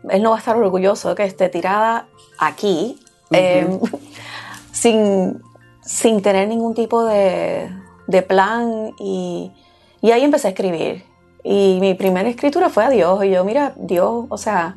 él 0.09 0.23
no 0.23 0.31
va 0.31 0.37
a 0.37 0.39
estar 0.39 0.57
orgulloso 0.57 1.11
de 1.11 1.15
que 1.17 1.25
esté 1.25 1.49
tirada 1.51 2.07
aquí, 2.39 2.99
eh, 3.31 3.67
sin, 4.73 5.43
sin 5.83 6.23
tener 6.23 6.49
ningún 6.49 6.75
tipo 6.75 7.05
de, 7.05 7.71
de 8.07 8.23
plan. 8.23 8.93
Y, 8.99 9.53
y 10.01 10.11
ahí 10.13 10.23
empecé 10.25 10.49
a 10.49 10.51
escribir. 10.51 11.05
Y 11.45 11.79
mi 11.81 11.95
primera 11.95 12.29
escritura 12.29 12.69
fue 12.71 12.85
a 12.85 12.91
Dios. 12.91 13.23
Y 13.25 13.31
yo, 13.31 13.45
mira, 13.45 13.75
Dios, 13.77 14.27
o 14.29 14.39
sea, 14.39 14.77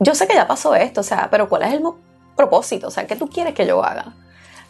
yo 0.00 0.14
sé 0.14 0.26
que 0.26 0.34
ya 0.34 0.46
pasó 0.46 0.74
esto, 0.74 1.00
o 1.00 1.04
sea, 1.04 1.28
pero 1.30 1.48
¿cuál 1.48 1.62
es 1.62 1.72
el 1.72 1.80
mo- 1.82 1.96
propósito? 2.36 2.88
O 2.88 2.90
sea, 2.90 3.06
¿qué 3.06 3.16
tú 3.16 3.28
quieres 3.28 3.54
que 3.54 3.66
yo 3.66 3.84
haga? 3.84 4.12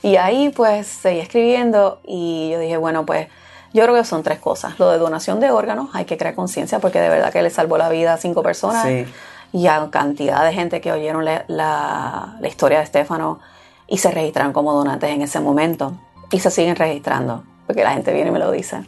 Y 0.02 0.16
ahí 0.16 0.50
pues 0.50 0.86
seguí 0.86 1.20
escribiendo 1.20 2.00
y 2.04 2.50
yo 2.52 2.58
dije, 2.58 2.76
bueno, 2.76 3.06
pues 3.06 3.28
yo 3.72 3.82
creo 3.84 3.94
que 3.94 4.04
son 4.04 4.22
tres 4.22 4.38
cosas. 4.38 4.78
Lo 4.78 4.90
de 4.90 4.98
donación 4.98 5.40
de 5.40 5.50
órganos, 5.50 5.88
hay 5.94 6.04
que 6.04 6.16
crear 6.16 6.34
conciencia 6.34 6.78
porque 6.78 7.00
de 7.00 7.08
verdad 7.08 7.32
que 7.32 7.42
le 7.42 7.50
salvó 7.50 7.78
la 7.78 7.88
vida 7.88 8.12
a 8.14 8.16
cinco 8.18 8.42
personas 8.42 8.84
Sí. 8.86 9.06
y 9.52 9.66
a 9.66 9.88
cantidad 9.90 10.44
de 10.44 10.52
gente 10.52 10.80
que 10.80 10.92
oyeron 10.92 11.24
la, 11.24 11.44
la- 11.48 12.36
la 12.38 12.48
historia 12.48 12.78
de 12.78 12.84
Estefano 12.84 13.40
y 13.86 13.98
se 13.98 14.10
registraron 14.10 14.52
como 14.52 14.72
donantes 14.74 15.10
en 15.10 15.22
ese 15.22 15.40
momento 15.40 15.92
y 16.30 16.38
se 16.40 16.50
siguen 16.50 16.76
registrando 16.76 17.42
porque 17.66 17.82
la 17.82 17.92
gente 17.94 18.12
viene 18.12 18.28
y 18.28 18.32
me 18.32 18.38
lo 18.38 18.50
dice. 18.50 18.82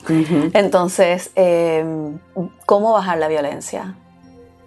Entonces, 0.53 1.31
eh, 1.35 1.85
¿cómo 2.67 2.93
bajar 2.93 3.17
la 3.19 3.29
violencia? 3.29 3.95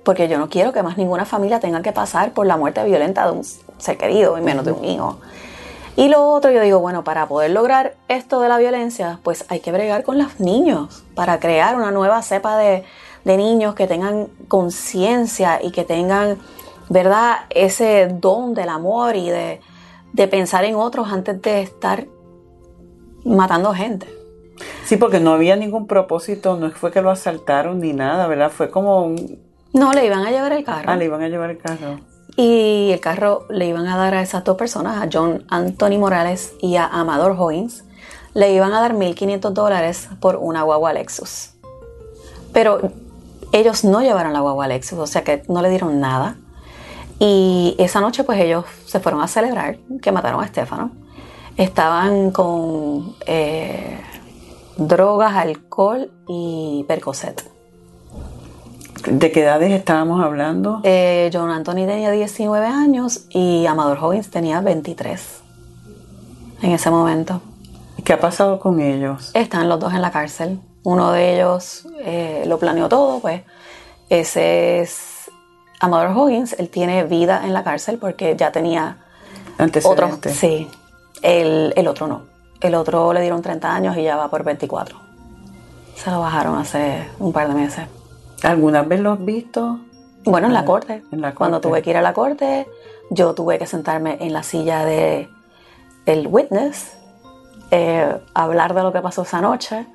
Porque 0.09 0.27
yo 0.27 0.39
no 0.39 0.49
quiero 0.49 0.73
que 0.73 0.81
más 0.81 0.97
ninguna 0.97 1.23
familia 1.23 1.59
tenga 1.59 1.83
que 1.83 1.91
pasar 1.91 2.31
por 2.31 2.47
la 2.47 2.57
muerte 2.57 2.83
violenta 2.83 3.25
de 3.25 3.31
un 3.31 3.43
ser 3.43 3.95
querido 3.95 4.39
y 4.39 4.41
menos 4.41 4.65
de 4.65 4.71
un 4.71 4.83
hijo. 4.83 5.19
Y 5.95 6.07
lo 6.07 6.27
otro, 6.29 6.49
yo 6.49 6.61
digo, 6.61 6.79
bueno, 6.79 7.03
para 7.03 7.27
poder 7.27 7.51
lograr 7.51 7.93
esto 8.07 8.39
de 8.39 8.49
la 8.49 8.57
violencia, 8.57 9.19
pues 9.21 9.45
hay 9.49 9.59
que 9.59 9.71
bregar 9.71 10.01
con 10.01 10.17
los 10.17 10.39
niños, 10.39 11.03
para 11.13 11.39
crear 11.39 11.75
una 11.75 11.91
nueva 11.91 12.23
cepa 12.23 12.57
de, 12.57 12.85
de 13.23 13.37
niños 13.37 13.75
que 13.75 13.85
tengan 13.85 14.29
conciencia 14.47 15.59
y 15.61 15.69
que 15.69 15.83
tengan, 15.83 16.39
¿verdad?, 16.89 17.41
ese 17.51 18.07
don 18.07 18.55
del 18.55 18.69
amor 18.69 19.15
y 19.15 19.29
de, 19.29 19.61
de 20.13 20.27
pensar 20.27 20.63
en 20.63 20.73
otros 20.73 21.07
antes 21.11 21.39
de 21.39 21.61
estar 21.61 22.07
matando 23.23 23.75
gente. 23.75 24.07
Sí, 24.85 24.97
porque 24.97 25.19
no 25.19 25.33
había 25.33 25.55
ningún 25.55 25.85
propósito, 25.85 26.57
no 26.57 26.71
fue 26.71 26.89
que 26.89 27.03
lo 27.03 27.11
asaltaron 27.11 27.79
ni 27.79 27.93
nada, 27.93 28.25
¿verdad? 28.25 28.49
Fue 28.49 28.71
como 28.71 29.05
un... 29.05 29.47
No, 29.73 29.93
le 29.93 30.05
iban 30.05 30.25
a 30.25 30.31
llevar 30.31 30.53
el 30.53 30.63
carro. 30.63 30.91
Ah, 30.91 30.95
le 30.95 31.05
iban 31.05 31.21
a 31.21 31.29
llevar 31.29 31.51
el 31.51 31.57
carro. 31.57 31.99
Y 32.35 32.91
el 32.91 32.99
carro 32.99 33.45
le 33.49 33.67
iban 33.67 33.87
a 33.87 33.97
dar 33.97 34.15
a 34.15 34.21
esas 34.21 34.43
dos 34.43 34.55
personas, 34.55 35.01
a 35.03 35.09
John 35.11 35.43
Anthony 35.49 35.97
Morales 35.99 36.53
y 36.61 36.77
a 36.77 36.85
Amador 36.85 37.35
Hoynes, 37.37 37.83
le 38.33 38.53
iban 38.53 38.73
a 38.73 38.79
dar 38.79 38.93
1.500 38.93 39.51
dólares 39.51 40.09
por 40.19 40.37
una 40.37 40.63
guagua 40.63 40.93
Lexus. 40.93 41.51
Pero 42.53 42.91
ellos 43.51 43.83
no 43.83 44.01
llevaron 44.01 44.33
la 44.33 44.39
guagua 44.39 44.67
Lexus, 44.67 44.97
o 44.99 45.07
sea 45.07 45.23
que 45.23 45.43
no 45.47 45.61
le 45.61 45.69
dieron 45.69 45.99
nada. 45.99 46.37
Y 47.19 47.75
esa 47.77 47.99
noche 47.99 48.23
pues 48.23 48.39
ellos 48.39 48.65
se 48.85 48.99
fueron 48.99 49.21
a 49.21 49.27
celebrar 49.27 49.77
que 50.01 50.11
mataron 50.11 50.41
a 50.41 50.45
Estefano. 50.45 50.91
Estaban 51.57 52.31
con 52.31 53.15
eh, 53.25 53.99
drogas, 54.77 55.35
alcohol 55.35 56.09
y 56.27 56.85
percocet. 56.87 57.58
¿De 59.05 59.31
qué 59.31 59.43
edades 59.43 59.71
estábamos 59.71 60.23
hablando? 60.23 60.81
Eh, 60.83 61.29
John 61.33 61.49
Anthony 61.49 61.85
tenía 61.87 62.11
19 62.11 62.65
años 62.65 63.25
y 63.29 63.65
Amador 63.65 63.97
Hoggins 64.01 64.29
tenía 64.29 64.61
23. 64.61 65.41
en 66.61 66.71
ese 66.71 66.89
momento. 66.89 67.41
¿Qué 68.03 68.13
ha 68.13 68.19
pasado 68.19 68.59
con 68.59 68.79
ellos? 68.81 69.31
Están 69.33 69.69
los 69.69 69.79
dos 69.79 69.93
en 69.93 70.01
la 70.01 70.11
cárcel. 70.11 70.59
Uno 70.83 71.11
de 71.11 71.35
ellos 71.35 71.87
eh, 71.99 72.43
lo 72.47 72.59
planeó 72.59 72.89
todo, 72.89 73.19
pues 73.19 73.43
ese 74.09 74.81
es 74.81 75.31
Amador 75.79 76.17
Hoggins. 76.17 76.53
Él 76.59 76.69
tiene 76.69 77.03
vida 77.03 77.41
en 77.45 77.53
la 77.53 77.63
cárcel 77.63 77.97
porque 77.97 78.35
ya 78.35 78.51
tenía 78.51 78.97
otro. 79.83 80.19
Sí, 80.31 80.67
el, 81.21 81.73
el 81.75 81.87
otro 81.87 82.07
no. 82.07 82.23
El 82.61 82.75
otro 82.75 83.13
le 83.13 83.21
dieron 83.21 83.41
30 83.41 83.73
años 83.73 83.97
y 83.97 84.03
ya 84.03 84.17
va 84.17 84.29
por 84.29 84.43
24. 84.43 84.99
Se 85.95 86.11
lo 86.11 86.19
bajaron 86.19 86.57
hace 86.57 87.07
un 87.19 87.31
par 87.31 87.47
de 87.47 87.53
meses. 87.53 87.87
¿Alguna 88.43 88.83
vez 88.83 89.01
lo 89.01 89.11
has 89.11 89.25
visto? 89.25 89.79
Bueno, 90.23 90.47
en 90.47 90.53
la, 90.53 90.65
corte. 90.65 91.03
en 91.11 91.21
la 91.21 91.29
corte. 91.29 91.37
Cuando 91.37 91.61
tuve 91.61 91.81
que 91.81 91.89
ir 91.89 91.97
a 91.97 92.01
la 92.01 92.13
corte, 92.13 92.67
yo 93.09 93.33
tuve 93.33 93.57
que 93.57 93.65
sentarme 93.65 94.17
en 94.21 94.33
la 94.33 94.43
silla 94.43 94.85
de 94.85 95.29
el 96.05 96.27
witness, 96.27 96.97
eh, 97.71 98.17
hablar 98.33 98.73
de 98.73 98.83
lo 98.83 98.93
que 98.93 99.01
pasó 99.01 99.23
esa 99.23 99.41
noche. 99.41 99.87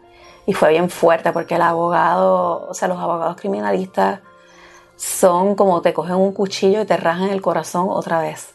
Y 0.47 0.53
fue 0.53 0.71
bien 0.71 0.91
fuerte 0.91 1.33
porque 1.33 1.55
el 1.55 1.63
abogado, 1.63 2.67
o 2.69 2.75
sea, 2.75 2.89
los 2.89 2.99
abogados 2.99 3.37
criminalistas 3.37 4.21
son 4.97 5.55
como 5.55 5.81
te 5.81 5.95
cogen 5.95 6.17
un 6.17 6.33
cuchillo 6.33 6.83
y 6.83 6.85
te 6.85 6.97
rajan 6.99 7.31
el 7.31 7.41
corazón 7.41 7.87
otra 7.89 8.21
vez. 8.21 8.55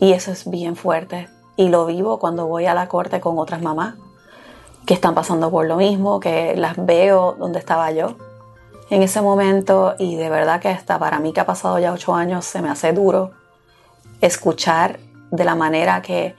Y 0.00 0.12
eso 0.12 0.32
es 0.32 0.50
bien 0.50 0.74
fuerte. 0.74 1.28
Y 1.56 1.68
lo 1.68 1.86
vivo 1.86 2.18
cuando 2.18 2.46
voy 2.46 2.66
a 2.66 2.74
la 2.74 2.88
corte 2.88 3.20
con 3.20 3.38
otras 3.38 3.62
mamás 3.62 3.94
que 4.84 4.94
están 4.94 5.14
pasando 5.14 5.48
por 5.48 5.66
lo 5.66 5.76
mismo, 5.76 6.18
que 6.18 6.56
las 6.56 6.74
veo 6.76 7.36
donde 7.38 7.60
estaba 7.60 7.92
yo 7.92 8.16
en 8.92 9.02
ese 9.02 9.22
momento. 9.22 9.94
Y 9.98 10.16
de 10.16 10.28
verdad 10.28 10.60
que 10.60 10.68
hasta 10.68 10.98
para 10.98 11.18
mí 11.18 11.32
que 11.32 11.40
ha 11.40 11.46
pasado 11.46 11.78
ya 11.78 11.92
ocho 11.92 12.14
años 12.14 12.44
se 12.44 12.60
me 12.60 12.68
hace 12.68 12.92
duro 12.92 13.32
escuchar 14.20 15.00
de 15.30 15.44
la 15.44 15.54
manera 15.54 16.02
que 16.02 16.36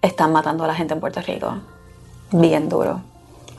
están 0.00 0.32
matando 0.32 0.62
a 0.62 0.68
la 0.68 0.74
gente 0.74 0.94
en 0.94 1.00
Puerto 1.00 1.20
Rico. 1.20 1.56
Bien 2.30 2.68
duro. 2.68 3.00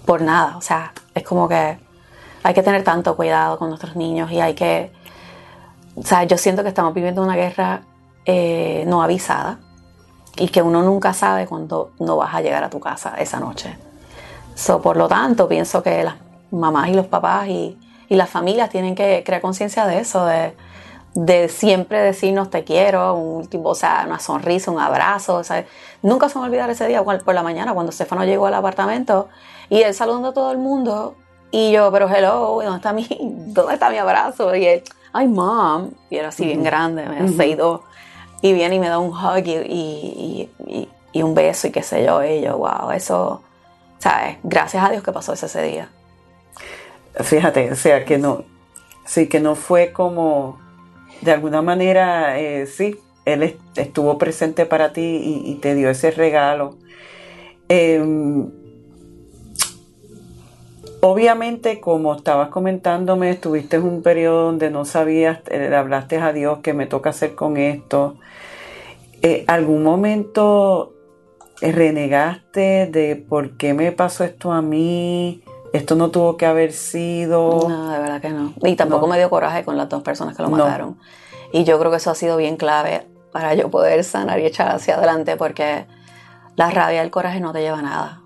Por 0.05 0.21
nada. 0.21 0.55
O 0.55 0.61
sea, 0.61 0.93
es 1.13 1.23
como 1.23 1.49
que 1.49 1.77
hay 2.41 2.53
que 2.53 2.63
tener 2.63 2.83
tanto 2.85 3.17
cuidado 3.17 3.59
con 3.59 3.67
nuestros 3.67 3.97
niños 3.97 4.31
y 4.31 4.39
hay 4.39 4.53
que... 4.53 4.93
O 5.95 6.03
sea, 6.03 6.23
yo 6.23 6.37
siento 6.37 6.63
que 6.63 6.69
estamos 6.69 6.93
viviendo 6.93 7.21
una 7.21 7.35
guerra 7.35 7.81
eh, 8.23 8.85
no 8.87 9.03
avisada 9.03 9.59
y 10.37 10.47
que 10.47 10.61
uno 10.61 10.81
nunca 10.81 11.13
sabe 11.13 11.45
cuándo 11.45 11.91
no 11.99 12.15
vas 12.15 12.33
a 12.33 12.39
llegar 12.39 12.63
a 12.63 12.69
tu 12.69 12.79
casa 12.79 13.15
esa 13.19 13.41
noche. 13.41 13.77
Por 14.81 14.95
lo 14.95 15.09
tanto, 15.09 15.49
pienso 15.49 15.83
que 15.83 16.03
las 16.05 16.15
mamás 16.51 16.87
y 16.87 16.93
los 16.93 17.07
papás 17.07 17.49
y, 17.49 17.77
y 18.09 18.15
las 18.15 18.29
familias 18.29 18.69
tienen 18.69 18.95
que 18.95 19.23
crear 19.25 19.41
conciencia 19.41 19.85
de 19.85 19.99
eso, 19.99 20.25
de 20.25 20.53
de 21.15 21.49
siempre 21.49 21.99
decirnos 21.99 22.49
te 22.49 22.63
quiero, 22.63 23.15
un 23.15 23.47
tipo, 23.47 23.69
o 23.69 23.75
sea, 23.75 24.03
una 24.05 24.19
sonrisa, 24.19 24.71
un 24.71 24.79
abrazo. 24.79 25.35
O 25.35 25.43
sea, 25.43 25.65
nunca 26.01 26.29
se 26.29 26.37
me 26.39 26.45
olvidar 26.45 26.69
ese 26.69 26.87
día 26.87 27.03
por 27.03 27.33
la 27.33 27.43
mañana 27.43 27.73
cuando 27.73 27.91
Stefano 27.91 28.23
llegó 28.25 28.45
al 28.45 28.53
apartamento 28.53 29.27
y 29.69 29.81
él 29.81 29.93
saludando 29.93 30.29
a 30.29 30.33
todo 30.33 30.51
el 30.51 30.57
mundo 30.57 31.15
y 31.51 31.71
yo, 31.71 31.91
pero 31.91 32.07
hello, 32.07 32.61
¿dónde 32.61 32.77
está 32.77 32.93
mi, 32.93 33.07
dónde 33.47 33.73
está 33.73 33.89
mi 33.89 33.97
abrazo? 33.97 34.55
Y 34.55 34.65
él, 34.65 34.83
ay 35.13 35.27
mom, 35.27 35.89
y 36.09 36.17
era 36.17 36.29
así 36.29 36.45
bien 36.45 36.63
grande, 36.63 37.05
me 37.05 37.23
uh 37.63 37.81
y 38.41 38.53
viene 38.53 38.75
y 38.75 38.79
me 38.79 38.87
da 38.87 38.99
un 38.99 39.09
hug 39.09 39.45
y, 39.45 40.49
y, 41.11 41.21
un 41.21 41.35
beso 41.35 41.67
y 41.67 41.71
qué 41.71 41.83
sé 41.83 42.05
yo, 42.05 42.23
y 42.23 42.39
yo, 42.39 42.57
wow, 42.57 42.91
eso, 42.91 43.41
¿sabes? 43.97 44.37
Gracias 44.43 44.81
a 44.81 44.89
Dios 44.89 45.03
que 45.03 45.11
pasó 45.11 45.33
ese 45.33 45.61
día. 45.61 45.89
Fíjate, 47.23 47.71
o 47.71 47.75
sea, 47.75 48.05
que 48.05 48.17
no, 48.17 48.45
sí, 49.05 49.27
que 49.27 49.39
no 49.39 49.55
fue 49.55 49.91
como 49.91 50.59
de 51.21 51.31
alguna 51.31 51.61
manera, 51.61 52.39
eh, 52.39 52.65
sí, 52.65 52.97
él 53.25 53.57
estuvo 53.75 54.17
presente 54.17 54.65
para 54.65 54.93
ti 54.93 55.43
y, 55.45 55.55
te 55.55 55.75
dio 55.75 55.89
ese 55.89 56.11
regalo. 56.11 56.77
Em, 57.67 58.49
obviamente, 61.01 61.81
como 61.81 62.15
estabas 62.15 62.49
comentándome, 62.49 63.31
estuviste 63.31 63.77
en 63.77 63.83
un 63.83 64.01
periodo 64.01 64.45
donde 64.45 64.71
no 64.71 64.85
sabías, 64.85 65.39
le 65.49 65.75
hablaste 65.75 66.17
a 66.17 66.31
Dios 66.31 66.59
que 66.59 66.73
me 66.73 66.87
toca 66.87 67.09
hacer 67.09 67.35
con 67.35 67.57
esto. 67.57 68.15
Eh, 69.21 69.43
¿Algún 69.47 69.83
momento 69.83 70.93
renegaste 71.61 72.87
de 72.87 73.17
por 73.17 73.57
qué 73.57 73.73
me 73.73 73.91
pasó 73.91 74.23
esto 74.23 74.53
a 74.53 74.61
mí? 74.61 75.43
Esto 75.73 75.95
no 75.95 76.09
tuvo 76.09 76.37
que 76.37 76.45
haber 76.45 76.73
sido. 76.73 77.67
No, 77.69 77.91
de 77.91 77.99
verdad 77.99 78.21
que 78.21 78.29
no. 78.29 78.53
Y 78.63 78.75
tampoco 78.75 79.07
me 79.07 79.17
dio 79.17 79.29
coraje 79.29 79.63
con 79.63 79.77
las 79.77 79.87
dos 79.87 80.01
personas 80.01 80.35
que 80.35 80.41
lo 80.41 80.49
mataron. 80.49 80.97
Y 81.51 81.63
yo 81.63 81.79
creo 81.79 81.91
que 81.91 81.97
eso 81.97 82.11
ha 82.11 82.15
sido 82.15 82.37
bien 82.37 82.57
clave 82.57 83.07
para 83.31 83.53
yo 83.53 83.69
poder 83.69 84.03
sanar 84.03 84.39
y 84.39 84.45
echar 84.45 84.69
hacia 84.69 84.95
adelante 84.95 85.35
porque 85.35 85.85
la 86.55 86.71
rabia 86.71 87.01
y 87.01 87.05
el 87.05 87.11
coraje 87.11 87.39
no 87.39 87.53
te 87.53 87.61
lleva 87.61 87.79
a 87.79 87.83
nada. 87.83 88.21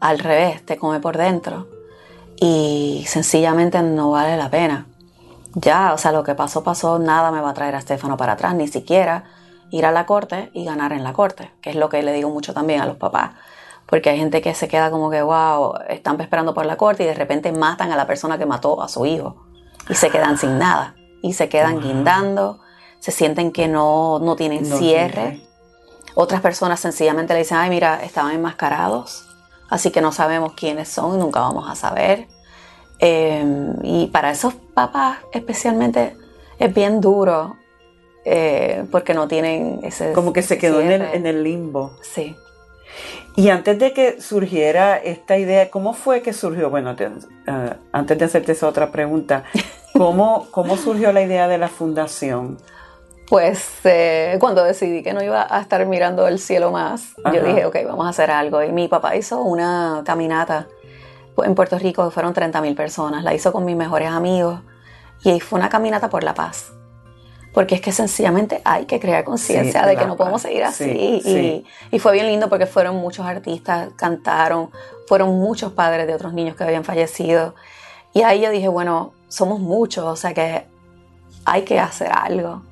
Al 0.00 0.18
revés, 0.18 0.64
te 0.64 0.76
come 0.76 1.00
por 1.00 1.16
dentro. 1.16 1.68
Y 2.36 3.04
sencillamente 3.08 3.82
no 3.82 4.12
vale 4.12 4.36
la 4.36 4.50
pena. 4.50 4.86
Ya, 5.54 5.92
o 5.94 5.98
sea, 5.98 6.12
lo 6.12 6.24
que 6.24 6.34
pasó, 6.34 6.62
pasó, 6.62 6.98
nada 6.98 7.30
me 7.30 7.40
va 7.40 7.50
a 7.50 7.54
traer 7.54 7.74
a 7.74 7.78
Estefano 7.78 8.16
para 8.16 8.32
atrás, 8.32 8.54
ni 8.54 8.66
siquiera 8.66 9.24
ir 9.70 9.86
a 9.86 9.92
la 9.92 10.04
corte 10.04 10.50
y 10.52 10.64
ganar 10.64 10.92
en 10.92 11.04
la 11.04 11.12
corte, 11.12 11.52
que 11.60 11.70
es 11.70 11.76
lo 11.76 11.88
que 11.88 12.02
le 12.02 12.12
digo 12.12 12.30
mucho 12.30 12.52
también 12.52 12.80
a 12.80 12.86
los 12.86 12.96
papás 12.96 13.30
porque 13.86 14.10
hay 14.10 14.18
gente 14.18 14.40
que 14.40 14.54
se 14.54 14.68
queda 14.68 14.90
como 14.90 15.10
que, 15.10 15.22
wow, 15.22 15.74
están 15.88 16.20
esperando 16.20 16.54
por 16.54 16.66
la 16.66 16.76
corte 16.76 17.04
y 17.04 17.06
de 17.06 17.14
repente 17.14 17.52
matan 17.52 17.92
a 17.92 17.96
la 17.96 18.06
persona 18.06 18.38
que 18.38 18.46
mató 18.46 18.82
a 18.82 18.88
su 18.88 19.06
hijo 19.06 19.46
y 19.88 19.94
se 19.94 20.10
quedan 20.10 20.38
sin 20.38 20.58
nada 20.58 20.94
y 21.22 21.32
se 21.32 21.48
quedan 21.48 21.80
guindando, 21.80 22.60
se 23.00 23.10
sienten 23.10 23.50
que 23.50 23.68
no, 23.68 24.18
no 24.18 24.36
tienen 24.36 24.64
cierre. 24.66 25.40
Otras 26.14 26.40
personas 26.40 26.80
sencillamente 26.80 27.32
le 27.32 27.40
dicen, 27.40 27.58
ay, 27.58 27.70
mira, 27.70 28.02
estaban 28.02 28.32
enmascarados, 28.32 29.26
así 29.68 29.90
que 29.90 30.00
no 30.00 30.12
sabemos 30.12 30.52
quiénes 30.52 30.88
son 30.88 31.14
y 31.14 31.18
nunca 31.18 31.40
vamos 31.40 31.68
a 31.68 31.74
saber. 31.74 32.28
Em, 32.98 33.74
y 33.82 34.06
para 34.08 34.30
esos 34.30 34.54
papás 34.54 35.18
especialmente 35.32 36.16
es 36.58 36.72
bien 36.72 37.00
duro 37.00 37.56
eh, 38.24 38.84
porque 38.90 39.14
no 39.14 39.26
tienen 39.28 39.80
ese... 39.82 40.12
Como 40.12 40.32
que 40.32 40.42
se 40.42 40.58
quedó 40.58 40.80
en 40.80 40.92
el, 40.92 41.02
en 41.02 41.26
el 41.26 41.42
limbo. 41.42 41.92
Sí. 42.02 42.36
Y 43.36 43.48
antes 43.48 43.78
de 43.78 43.92
que 43.92 44.20
surgiera 44.20 44.96
esta 44.96 45.36
idea, 45.36 45.70
¿cómo 45.70 45.92
fue 45.92 46.22
que 46.22 46.32
surgió? 46.32 46.70
Bueno, 46.70 46.94
eh, 46.98 47.74
antes 47.92 48.18
de 48.18 48.24
hacerte 48.24 48.52
esa 48.52 48.68
otra 48.68 48.92
pregunta, 48.92 49.44
¿cómo, 49.92 50.46
¿cómo 50.52 50.76
surgió 50.76 51.12
la 51.12 51.22
idea 51.22 51.48
de 51.48 51.58
la 51.58 51.68
fundación? 51.68 52.58
Pues 53.28 53.66
eh, 53.84 54.36
cuando 54.38 54.62
decidí 54.62 55.02
que 55.02 55.14
no 55.14 55.22
iba 55.22 55.46
a 55.48 55.60
estar 55.60 55.84
mirando 55.86 56.28
el 56.28 56.38
cielo 56.38 56.70
más, 56.70 57.14
yo 57.32 57.42
dije, 57.42 57.64
ok, 57.64 57.76
vamos 57.86 58.06
a 58.06 58.10
hacer 58.10 58.30
algo. 58.30 58.62
Y 58.62 58.70
mi 58.70 58.86
papá 58.86 59.16
hizo 59.16 59.40
una 59.40 60.02
caminata 60.04 60.68
en 61.38 61.54
Puerto 61.54 61.78
Rico, 61.78 62.08
fueron 62.10 62.34
30 62.34 62.60
mil 62.60 62.76
personas, 62.76 63.24
la 63.24 63.34
hizo 63.34 63.50
con 63.52 63.64
mis 63.64 63.76
mejores 63.76 64.10
amigos 64.10 64.60
y 65.24 65.40
fue 65.40 65.58
una 65.58 65.68
caminata 65.68 66.08
por 66.08 66.22
la 66.22 66.34
paz 66.34 66.74
porque 67.54 67.76
es 67.76 67.80
que 67.80 67.92
sencillamente 67.92 68.60
hay 68.64 68.84
que 68.84 68.98
crear 68.98 69.22
conciencia 69.22 69.86
de 69.86 69.96
que 69.96 70.04
no 70.06 70.16
podemos 70.16 70.42
seguir 70.42 70.64
así. 70.64 71.64
y, 71.90 71.98
fue 72.00 72.12
bien 72.12 72.26
lindo 72.26 72.48
porque 72.48 72.66
fueron 72.66 72.96
muchos 72.96 73.24
artistas, 73.24 73.90
cantaron, 73.96 74.70
fueron 75.06 75.38
muchos 75.38 75.72
padres 75.72 76.08
de 76.08 76.14
otros 76.14 76.34
niños 76.34 76.56
que 76.56 76.64
habían 76.64 76.82
fallecido. 76.84 77.54
Y 78.12 78.22
ahí 78.22 78.40
yo 78.40 78.50
dije, 78.50 78.66
bueno, 78.66 79.12
somos 79.28 79.60
muchos, 79.60 80.04
o 80.04 80.16
sea 80.16 80.34
que 80.34 80.66
hay 81.44 81.62
que 81.62 81.78
hacer 81.78 82.10
algo. 82.12 82.62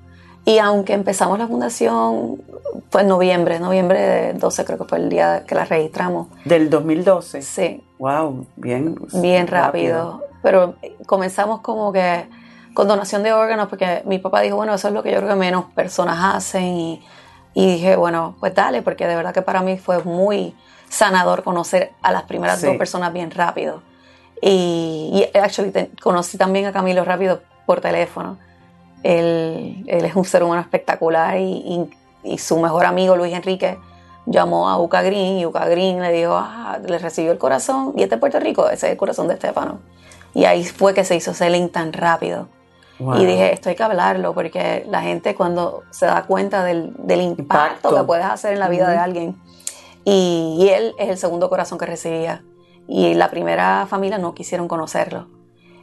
Y 0.45 0.59
aunque 0.59 0.95
empezamos 0.95 1.38
la 1.38 1.47
fundación, 1.47 2.42
fue 2.90 3.03
en 3.03 3.09
noviembre, 3.09 3.61
noviembre 3.61 4.01
de 4.01 4.33
12 4.33 4.64
creo 4.64 4.79
que 4.79 4.85
fue 4.85 4.99
el 4.99 5.09
día 5.09 5.45
que 5.47 5.55
la 5.55 5.64
registramos. 5.64 6.27
¿Del 6.45 6.68
2012? 6.68 7.42
Sí. 7.42 7.85
Wow, 8.01 8.47
bien. 8.57 8.97
Bien 9.14 9.47
rápido. 9.47 10.25
Pero 10.42 10.75
comenzamos 11.07 11.61
como 11.61 11.92
que 11.92 12.27
con 12.74 12.88
donación 12.88 13.22
de 13.22 13.32
órganos, 13.32 13.68
porque 13.68 14.02
mi 14.04 14.18
papá 14.18 14.40
dijo, 14.40 14.56
bueno, 14.56 14.74
eso 14.74 14.88
es 14.88 14.94
lo 14.94 15.02
que 15.02 15.11
yo 15.11 15.18
creo 15.18 15.30
que 15.30 15.37
menos 15.37 15.66
personas 15.74 16.37
hacen. 16.37 16.64
Y, 16.64 17.02
dije, 17.54 17.96
bueno, 17.96 18.37
pues 18.40 18.54
dale, 18.54 18.82
porque 18.82 19.06
de 19.06 19.14
verdad 19.14 19.35
que 19.35 19.42
para 19.42 19.61
mí 19.62 19.76
fue 19.76 20.02
muy 20.02 20.54
sanador 20.88 21.42
conocer 21.42 21.92
a 22.02 22.12
las 22.12 22.24
primeras 22.24 22.62
dos 22.62 22.76
personas 22.76 23.12
bien 23.12 23.30
rápido. 23.30 23.82
Y, 24.40 25.28
y 25.32 25.38
actually, 25.38 25.72
conocí 26.02 26.37
también 26.37 26.66
a 26.66 26.72
Camilo 26.72 27.04
rápido 27.04 27.42
por 27.66 27.80
teléfono. 27.80 28.38
Él, 29.02 29.85
él 29.87 30.04
es 30.04 30.14
un 30.14 30.24
ser 30.24 30.42
humano 30.42 30.61
espectacular 30.61 31.38
y, 31.38 31.88
y, 32.24 32.38
su 32.38 32.58
mejor 32.61 32.87
amigo 32.87 33.16
Luis 33.16 33.35
Enrique 33.35 33.78
llamó 34.26 34.68
a 34.68 34.80
Uca 34.80 35.02
Green 35.02 35.38
y 35.38 35.46
Uca 35.46 35.66
Green 35.66 36.00
le 36.00 36.12
dijo, 36.12 36.35
ah, 36.37 36.78
le 36.85 36.98
recibió 36.98 37.32
el 37.32 37.38
corazón 37.38 37.94
y 37.96 38.02
este 38.04 38.14
es 38.14 38.20
Puerto 38.20 38.38
Rico, 38.38 38.68
ese 38.68 38.87
es 38.87 38.92
el 38.92 38.96
corazón 38.96 39.26
de 39.28 39.35
Estefano. 39.35 39.80
Y 40.35 40.44
ahí 40.44 40.64
fue 40.64 40.94
que 40.94 41.04
se 41.04 41.16
hizo 41.16 41.35
selling 41.35 41.68
tan 41.68 41.92
rápido. 41.92 42.48
Y 43.19 43.27
dije, 43.27 43.53
esto 43.53 43.69
hay 43.69 43.75
que 43.75 43.83
hablarlo 43.83 44.35
porque 44.35 44.85
la 44.88 45.03
gente 45.03 45.35
cuando 45.35 45.83
se 45.91 46.07
da 46.07 46.25
cuenta 46.25 46.65
del, 46.65 46.95
impacto, 47.09 47.95
que 47.95 48.03
puedes 48.05 48.25
hacer 48.25 48.53
en 48.55 48.61
la 48.61 48.69
vida 48.69 48.88
de 48.91 48.97
alguien. 48.97 49.37
Y, 50.05 50.69
él 50.73 50.95
es 50.99 51.09
el 51.09 51.19
segundo 51.19 51.49
corazón 51.49 51.79
que 51.79 51.87
recibía. 51.87 52.43
Y 52.88 53.15
la 53.15 53.31
primera 53.31 53.87
familia 53.88 54.19
no 54.19 54.35
quisieron 54.35 54.69
conocerlo. 54.69 55.29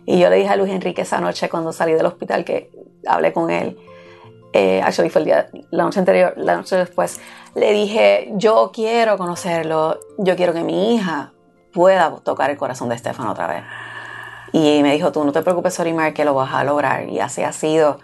Y 0.05 0.19
yo 0.19 0.29
le 0.29 0.37
dije 0.37 0.49
a 0.49 0.55
Luis 0.55 0.71
Enrique 0.71 1.03
esa 1.03 1.19
noche 1.19 1.49
cuando 1.49 1.71
salí 1.71 1.93
del 1.93 2.05
hospital 2.05 2.43
que 2.43 2.71
hablé 3.07 3.33
con 3.33 3.49
él. 3.49 3.77
Eh, 4.51 4.81
actually 4.83 5.09
fue 5.09 5.21
el 5.21 5.25
día, 5.25 5.49
la 5.69 5.83
noche 5.83 5.99
anterior, 5.99 6.33
la 6.37 6.55
noche 6.57 6.75
después. 6.75 7.19
le 7.55 7.71
dije, 7.71 8.31
yo 8.33 8.71
quiero 8.73 9.17
conocerlo, 9.17 9.99
yo 10.17 10.35
quiero 10.35 10.53
que 10.53 10.63
mi 10.63 10.95
hija 10.95 11.33
pueda 11.71 12.15
tocar 12.23 12.49
el 12.49 12.57
corazón 12.57 12.89
de 12.89 12.95
Estefano 12.95 13.31
otra 13.31 13.47
vez. 13.47 13.63
Y 14.51 14.81
me 14.83 14.93
dijo, 14.93 15.11
tú 15.11 15.23
no 15.23 15.31
te 15.31 15.41
preocupes, 15.41 15.73
Sorimar, 15.73 16.13
que 16.13 16.25
lo 16.25 16.33
vas 16.33 16.53
a 16.53 16.63
lograr. 16.63 17.07
Y 17.09 17.19
así 17.19 17.43
ha 17.43 17.51
sido 17.51 17.99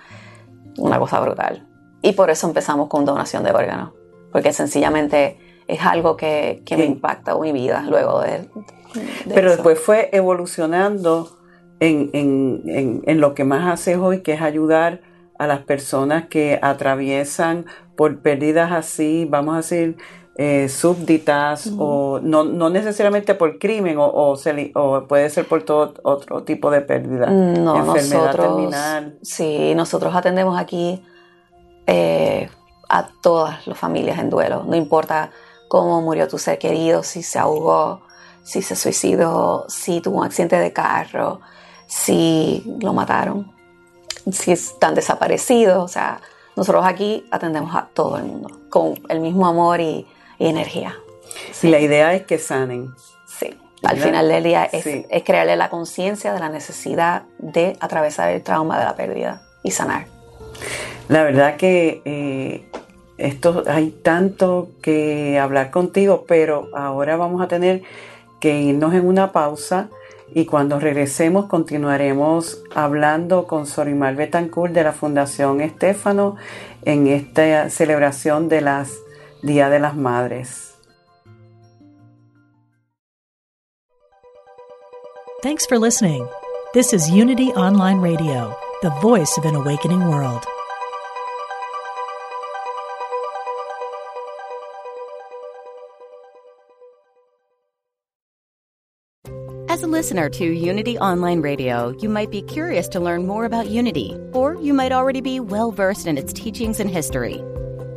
una 0.78 1.00
cosa 1.00 1.20
brutal. 1.20 1.68
Y 2.02 2.14
por 2.14 2.30
eso 2.30 2.48
empezamos 2.48 2.88
con 2.88 3.06
donación 3.06 3.44
de 3.44 3.52
órganos, 3.52 3.92
porque 4.32 4.54
sencillamente 4.54 5.40
es 5.68 5.82
algo 5.82 6.16
que, 6.16 6.62
que 6.66 6.78
me 6.78 6.86
impacta 6.86 7.36
mi 7.38 7.52
vida 7.52 7.84
luego 7.90 8.22
de... 8.22 8.48
Pero 9.34 9.52
después 9.52 9.80
fue 9.80 10.10
evolucionando 10.14 11.38
en, 11.80 12.10
en, 12.14 13.02
en, 13.06 13.20
lo 13.20 13.34
que 13.34 13.44
más 13.44 13.74
haces 13.74 13.98
hoy, 13.98 14.22
que 14.22 14.34
es 14.34 14.42
ayudar 14.42 15.02
a 15.38 15.48
las 15.48 15.60
personas 15.62 16.28
que 16.28 16.60
atraviesan 16.62 17.66
por 17.98 18.20
pérdidas 18.20 18.72
así, 18.72 19.28
vamos 19.30 19.54
a 19.56 19.58
decir, 19.58 19.98
eh, 20.38 20.68
súbditas 20.68 21.72
o 21.78 22.20
no, 22.22 22.44
no, 22.44 22.70
necesariamente 22.70 23.36
por 23.36 23.58
crimen 23.58 23.98
o, 23.98 24.06
o, 24.06 25.08
puede 25.08 25.30
ser 25.30 25.48
por 25.48 25.64
todo 25.64 25.94
otro 26.04 26.44
tipo 26.44 26.70
de 26.72 26.82
pérdida. 26.82 27.28
No, 27.28 27.78
enfermedad 27.78 28.36
terminal. 28.36 29.18
Sí, 29.22 29.74
nosotros 29.76 30.14
atendemos 30.14 30.60
aquí 30.60 31.02
eh, 31.88 32.50
a 32.90 33.08
todas 33.22 33.66
las 33.66 33.78
familias 33.78 34.20
en 34.20 34.30
duelo, 34.30 34.66
no 34.68 34.76
importa 34.76 35.32
cómo 35.70 36.02
murió 36.02 36.28
tu 36.28 36.38
ser 36.38 36.60
querido, 36.60 37.02
si 37.02 37.24
se 37.24 37.40
ahogó, 37.40 38.02
si 38.44 38.62
se 38.62 38.76
suicidó, 38.76 39.66
si 39.70 40.02
tuvo 40.02 40.20
un 40.20 40.26
accidente 40.26 40.60
de 40.60 40.74
carro, 40.74 41.40
si 41.88 42.78
lo 42.82 42.94
mataron, 42.94 43.52
si 44.32 44.52
están 44.52 44.96
desaparecidos, 44.96 45.84
o 45.84 45.88
sea, 45.88 46.20
nosotros 46.56 46.86
aquí 46.86 47.26
atendemos 47.32 47.74
a 47.74 47.88
todo 47.94 48.18
el 48.18 48.26
mundo 48.26 48.50
con 48.70 48.96
el 49.10 49.20
mismo 49.20 49.48
amor 49.48 49.80
y 49.80 50.06
y 50.40 50.48
energía. 50.48 50.96
Y 51.62 51.68
la 51.68 51.80
idea 51.80 52.14
es 52.14 52.24
que 52.24 52.38
sanen. 52.38 52.94
Sí. 53.28 53.58
Al 53.84 53.98
final 53.98 54.28
del 54.28 54.44
día 54.44 54.66
es, 54.66 54.84
crearle 55.24 55.56
la 55.56 55.70
conciencia 55.70 56.34
de 56.34 56.40
la 56.40 56.50
necesidad 56.50 57.24
de 57.38 57.78
atravesar 57.80 58.30
el 58.32 58.42
trauma 58.42 58.80
de 58.80 58.86
la 58.86 58.96
pérdida 58.96 59.44
y 59.64 59.72
sanar. 59.72 60.08
La 61.08 61.24
verdad 61.24 61.56
que 61.56 62.02
eh, 62.06 62.66
esto 63.18 63.64
hay 63.68 63.92
tanto 63.92 64.70
que 64.82 65.38
hablar 65.40 65.70
contigo, 65.70 66.26
pero 66.28 66.70
ahora 66.74 67.16
vamos 67.16 67.42
a 67.42 67.48
tener 67.48 67.84
que 68.40 68.60
irnos 68.60 68.94
en 68.94 69.06
una 69.06 69.32
pausa 69.32 69.90
y 70.34 70.46
cuando 70.46 70.80
regresemos 70.80 71.46
continuaremos 71.46 72.64
hablando 72.74 73.46
con 73.46 73.68
Sorimar 73.68 74.16
Betancourt 74.16 74.74
de 74.74 74.84
la 74.84 74.92
Fundación 74.92 75.62
Estéfano 75.62 76.36
en 76.84 77.08
esta 77.08 77.70
celebración 77.70 78.50
de 78.50 78.62
las 78.62 78.92
Día 79.46 79.70
de 79.70 79.78
las 79.78 79.96
Madres. 79.96 80.76
Thanks 85.44 85.68
for 85.68 85.78
listening. 85.78 86.28
This 86.74 86.94
is 86.94 87.12
Unity 87.12 87.50
Online 87.50 88.00
Radio, 88.00 88.58
the 88.82 88.90
voice 89.02 89.38
of 89.38 89.46
an 89.46 89.54
awakening 89.54 90.08
world. 90.08 90.44
As 99.70 99.84
a 99.84 99.88
listener 99.88 100.28
to 100.30 100.44
Unity 100.44 100.98
Online 100.98 101.42
Radio, 101.42 101.96
you 102.00 102.10
might 102.10 102.32
be 102.32 102.42
curious 102.42 102.88
to 102.88 103.00
learn 103.00 103.28
more 103.28 103.46
about 103.46 103.68
Unity, 103.68 104.18
or 104.34 104.56
you 104.56 104.74
might 104.74 104.92
already 104.92 105.22
be 105.22 105.40
well 105.40 105.72
versed 105.72 106.08
in 106.08 106.18
its 106.18 106.34
teachings 106.34 106.80
and 106.80 106.90
history. 106.90 107.44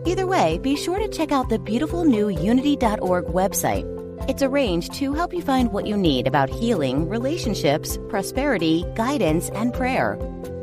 Either 0.08 0.26
way, 0.26 0.56
be 0.62 0.74
sure 0.74 0.98
to 0.98 1.06
check 1.06 1.32
out 1.32 1.50
the 1.50 1.58
beautiful 1.58 2.02
new 2.02 2.30
Unity.org 2.30 3.26
website. 3.26 3.84
It's 4.26 4.42
arranged 4.42 4.94
to 4.94 5.12
help 5.12 5.34
you 5.34 5.42
find 5.42 5.70
what 5.70 5.86
you 5.86 5.98
need 5.98 6.26
about 6.26 6.48
healing, 6.48 7.06
relationships, 7.10 7.98
prosperity, 8.08 8.86
guidance, 8.94 9.50
and 9.50 9.74
prayer. 9.74 10.16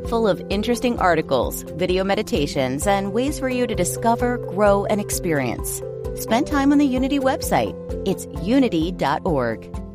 Full 0.08 0.26
of 0.26 0.42
interesting 0.50 0.98
articles, 0.98 1.62
video 1.62 2.02
meditations, 2.02 2.88
and 2.88 3.12
ways 3.12 3.38
for 3.38 3.48
you 3.48 3.68
to 3.68 3.74
discover, 3.76 4.38
grow, 4.38 4.84
and 4.86 5.00
experience. 5.00 5.80
Spend 6.16 6.48
time 6.48 6.72
on 6.72 6.78
the 6.78 6.84
Unity 6.84 7.20
website. 7.20 7.74
It's 8.04 8.26
unity.org. 8.44 9.85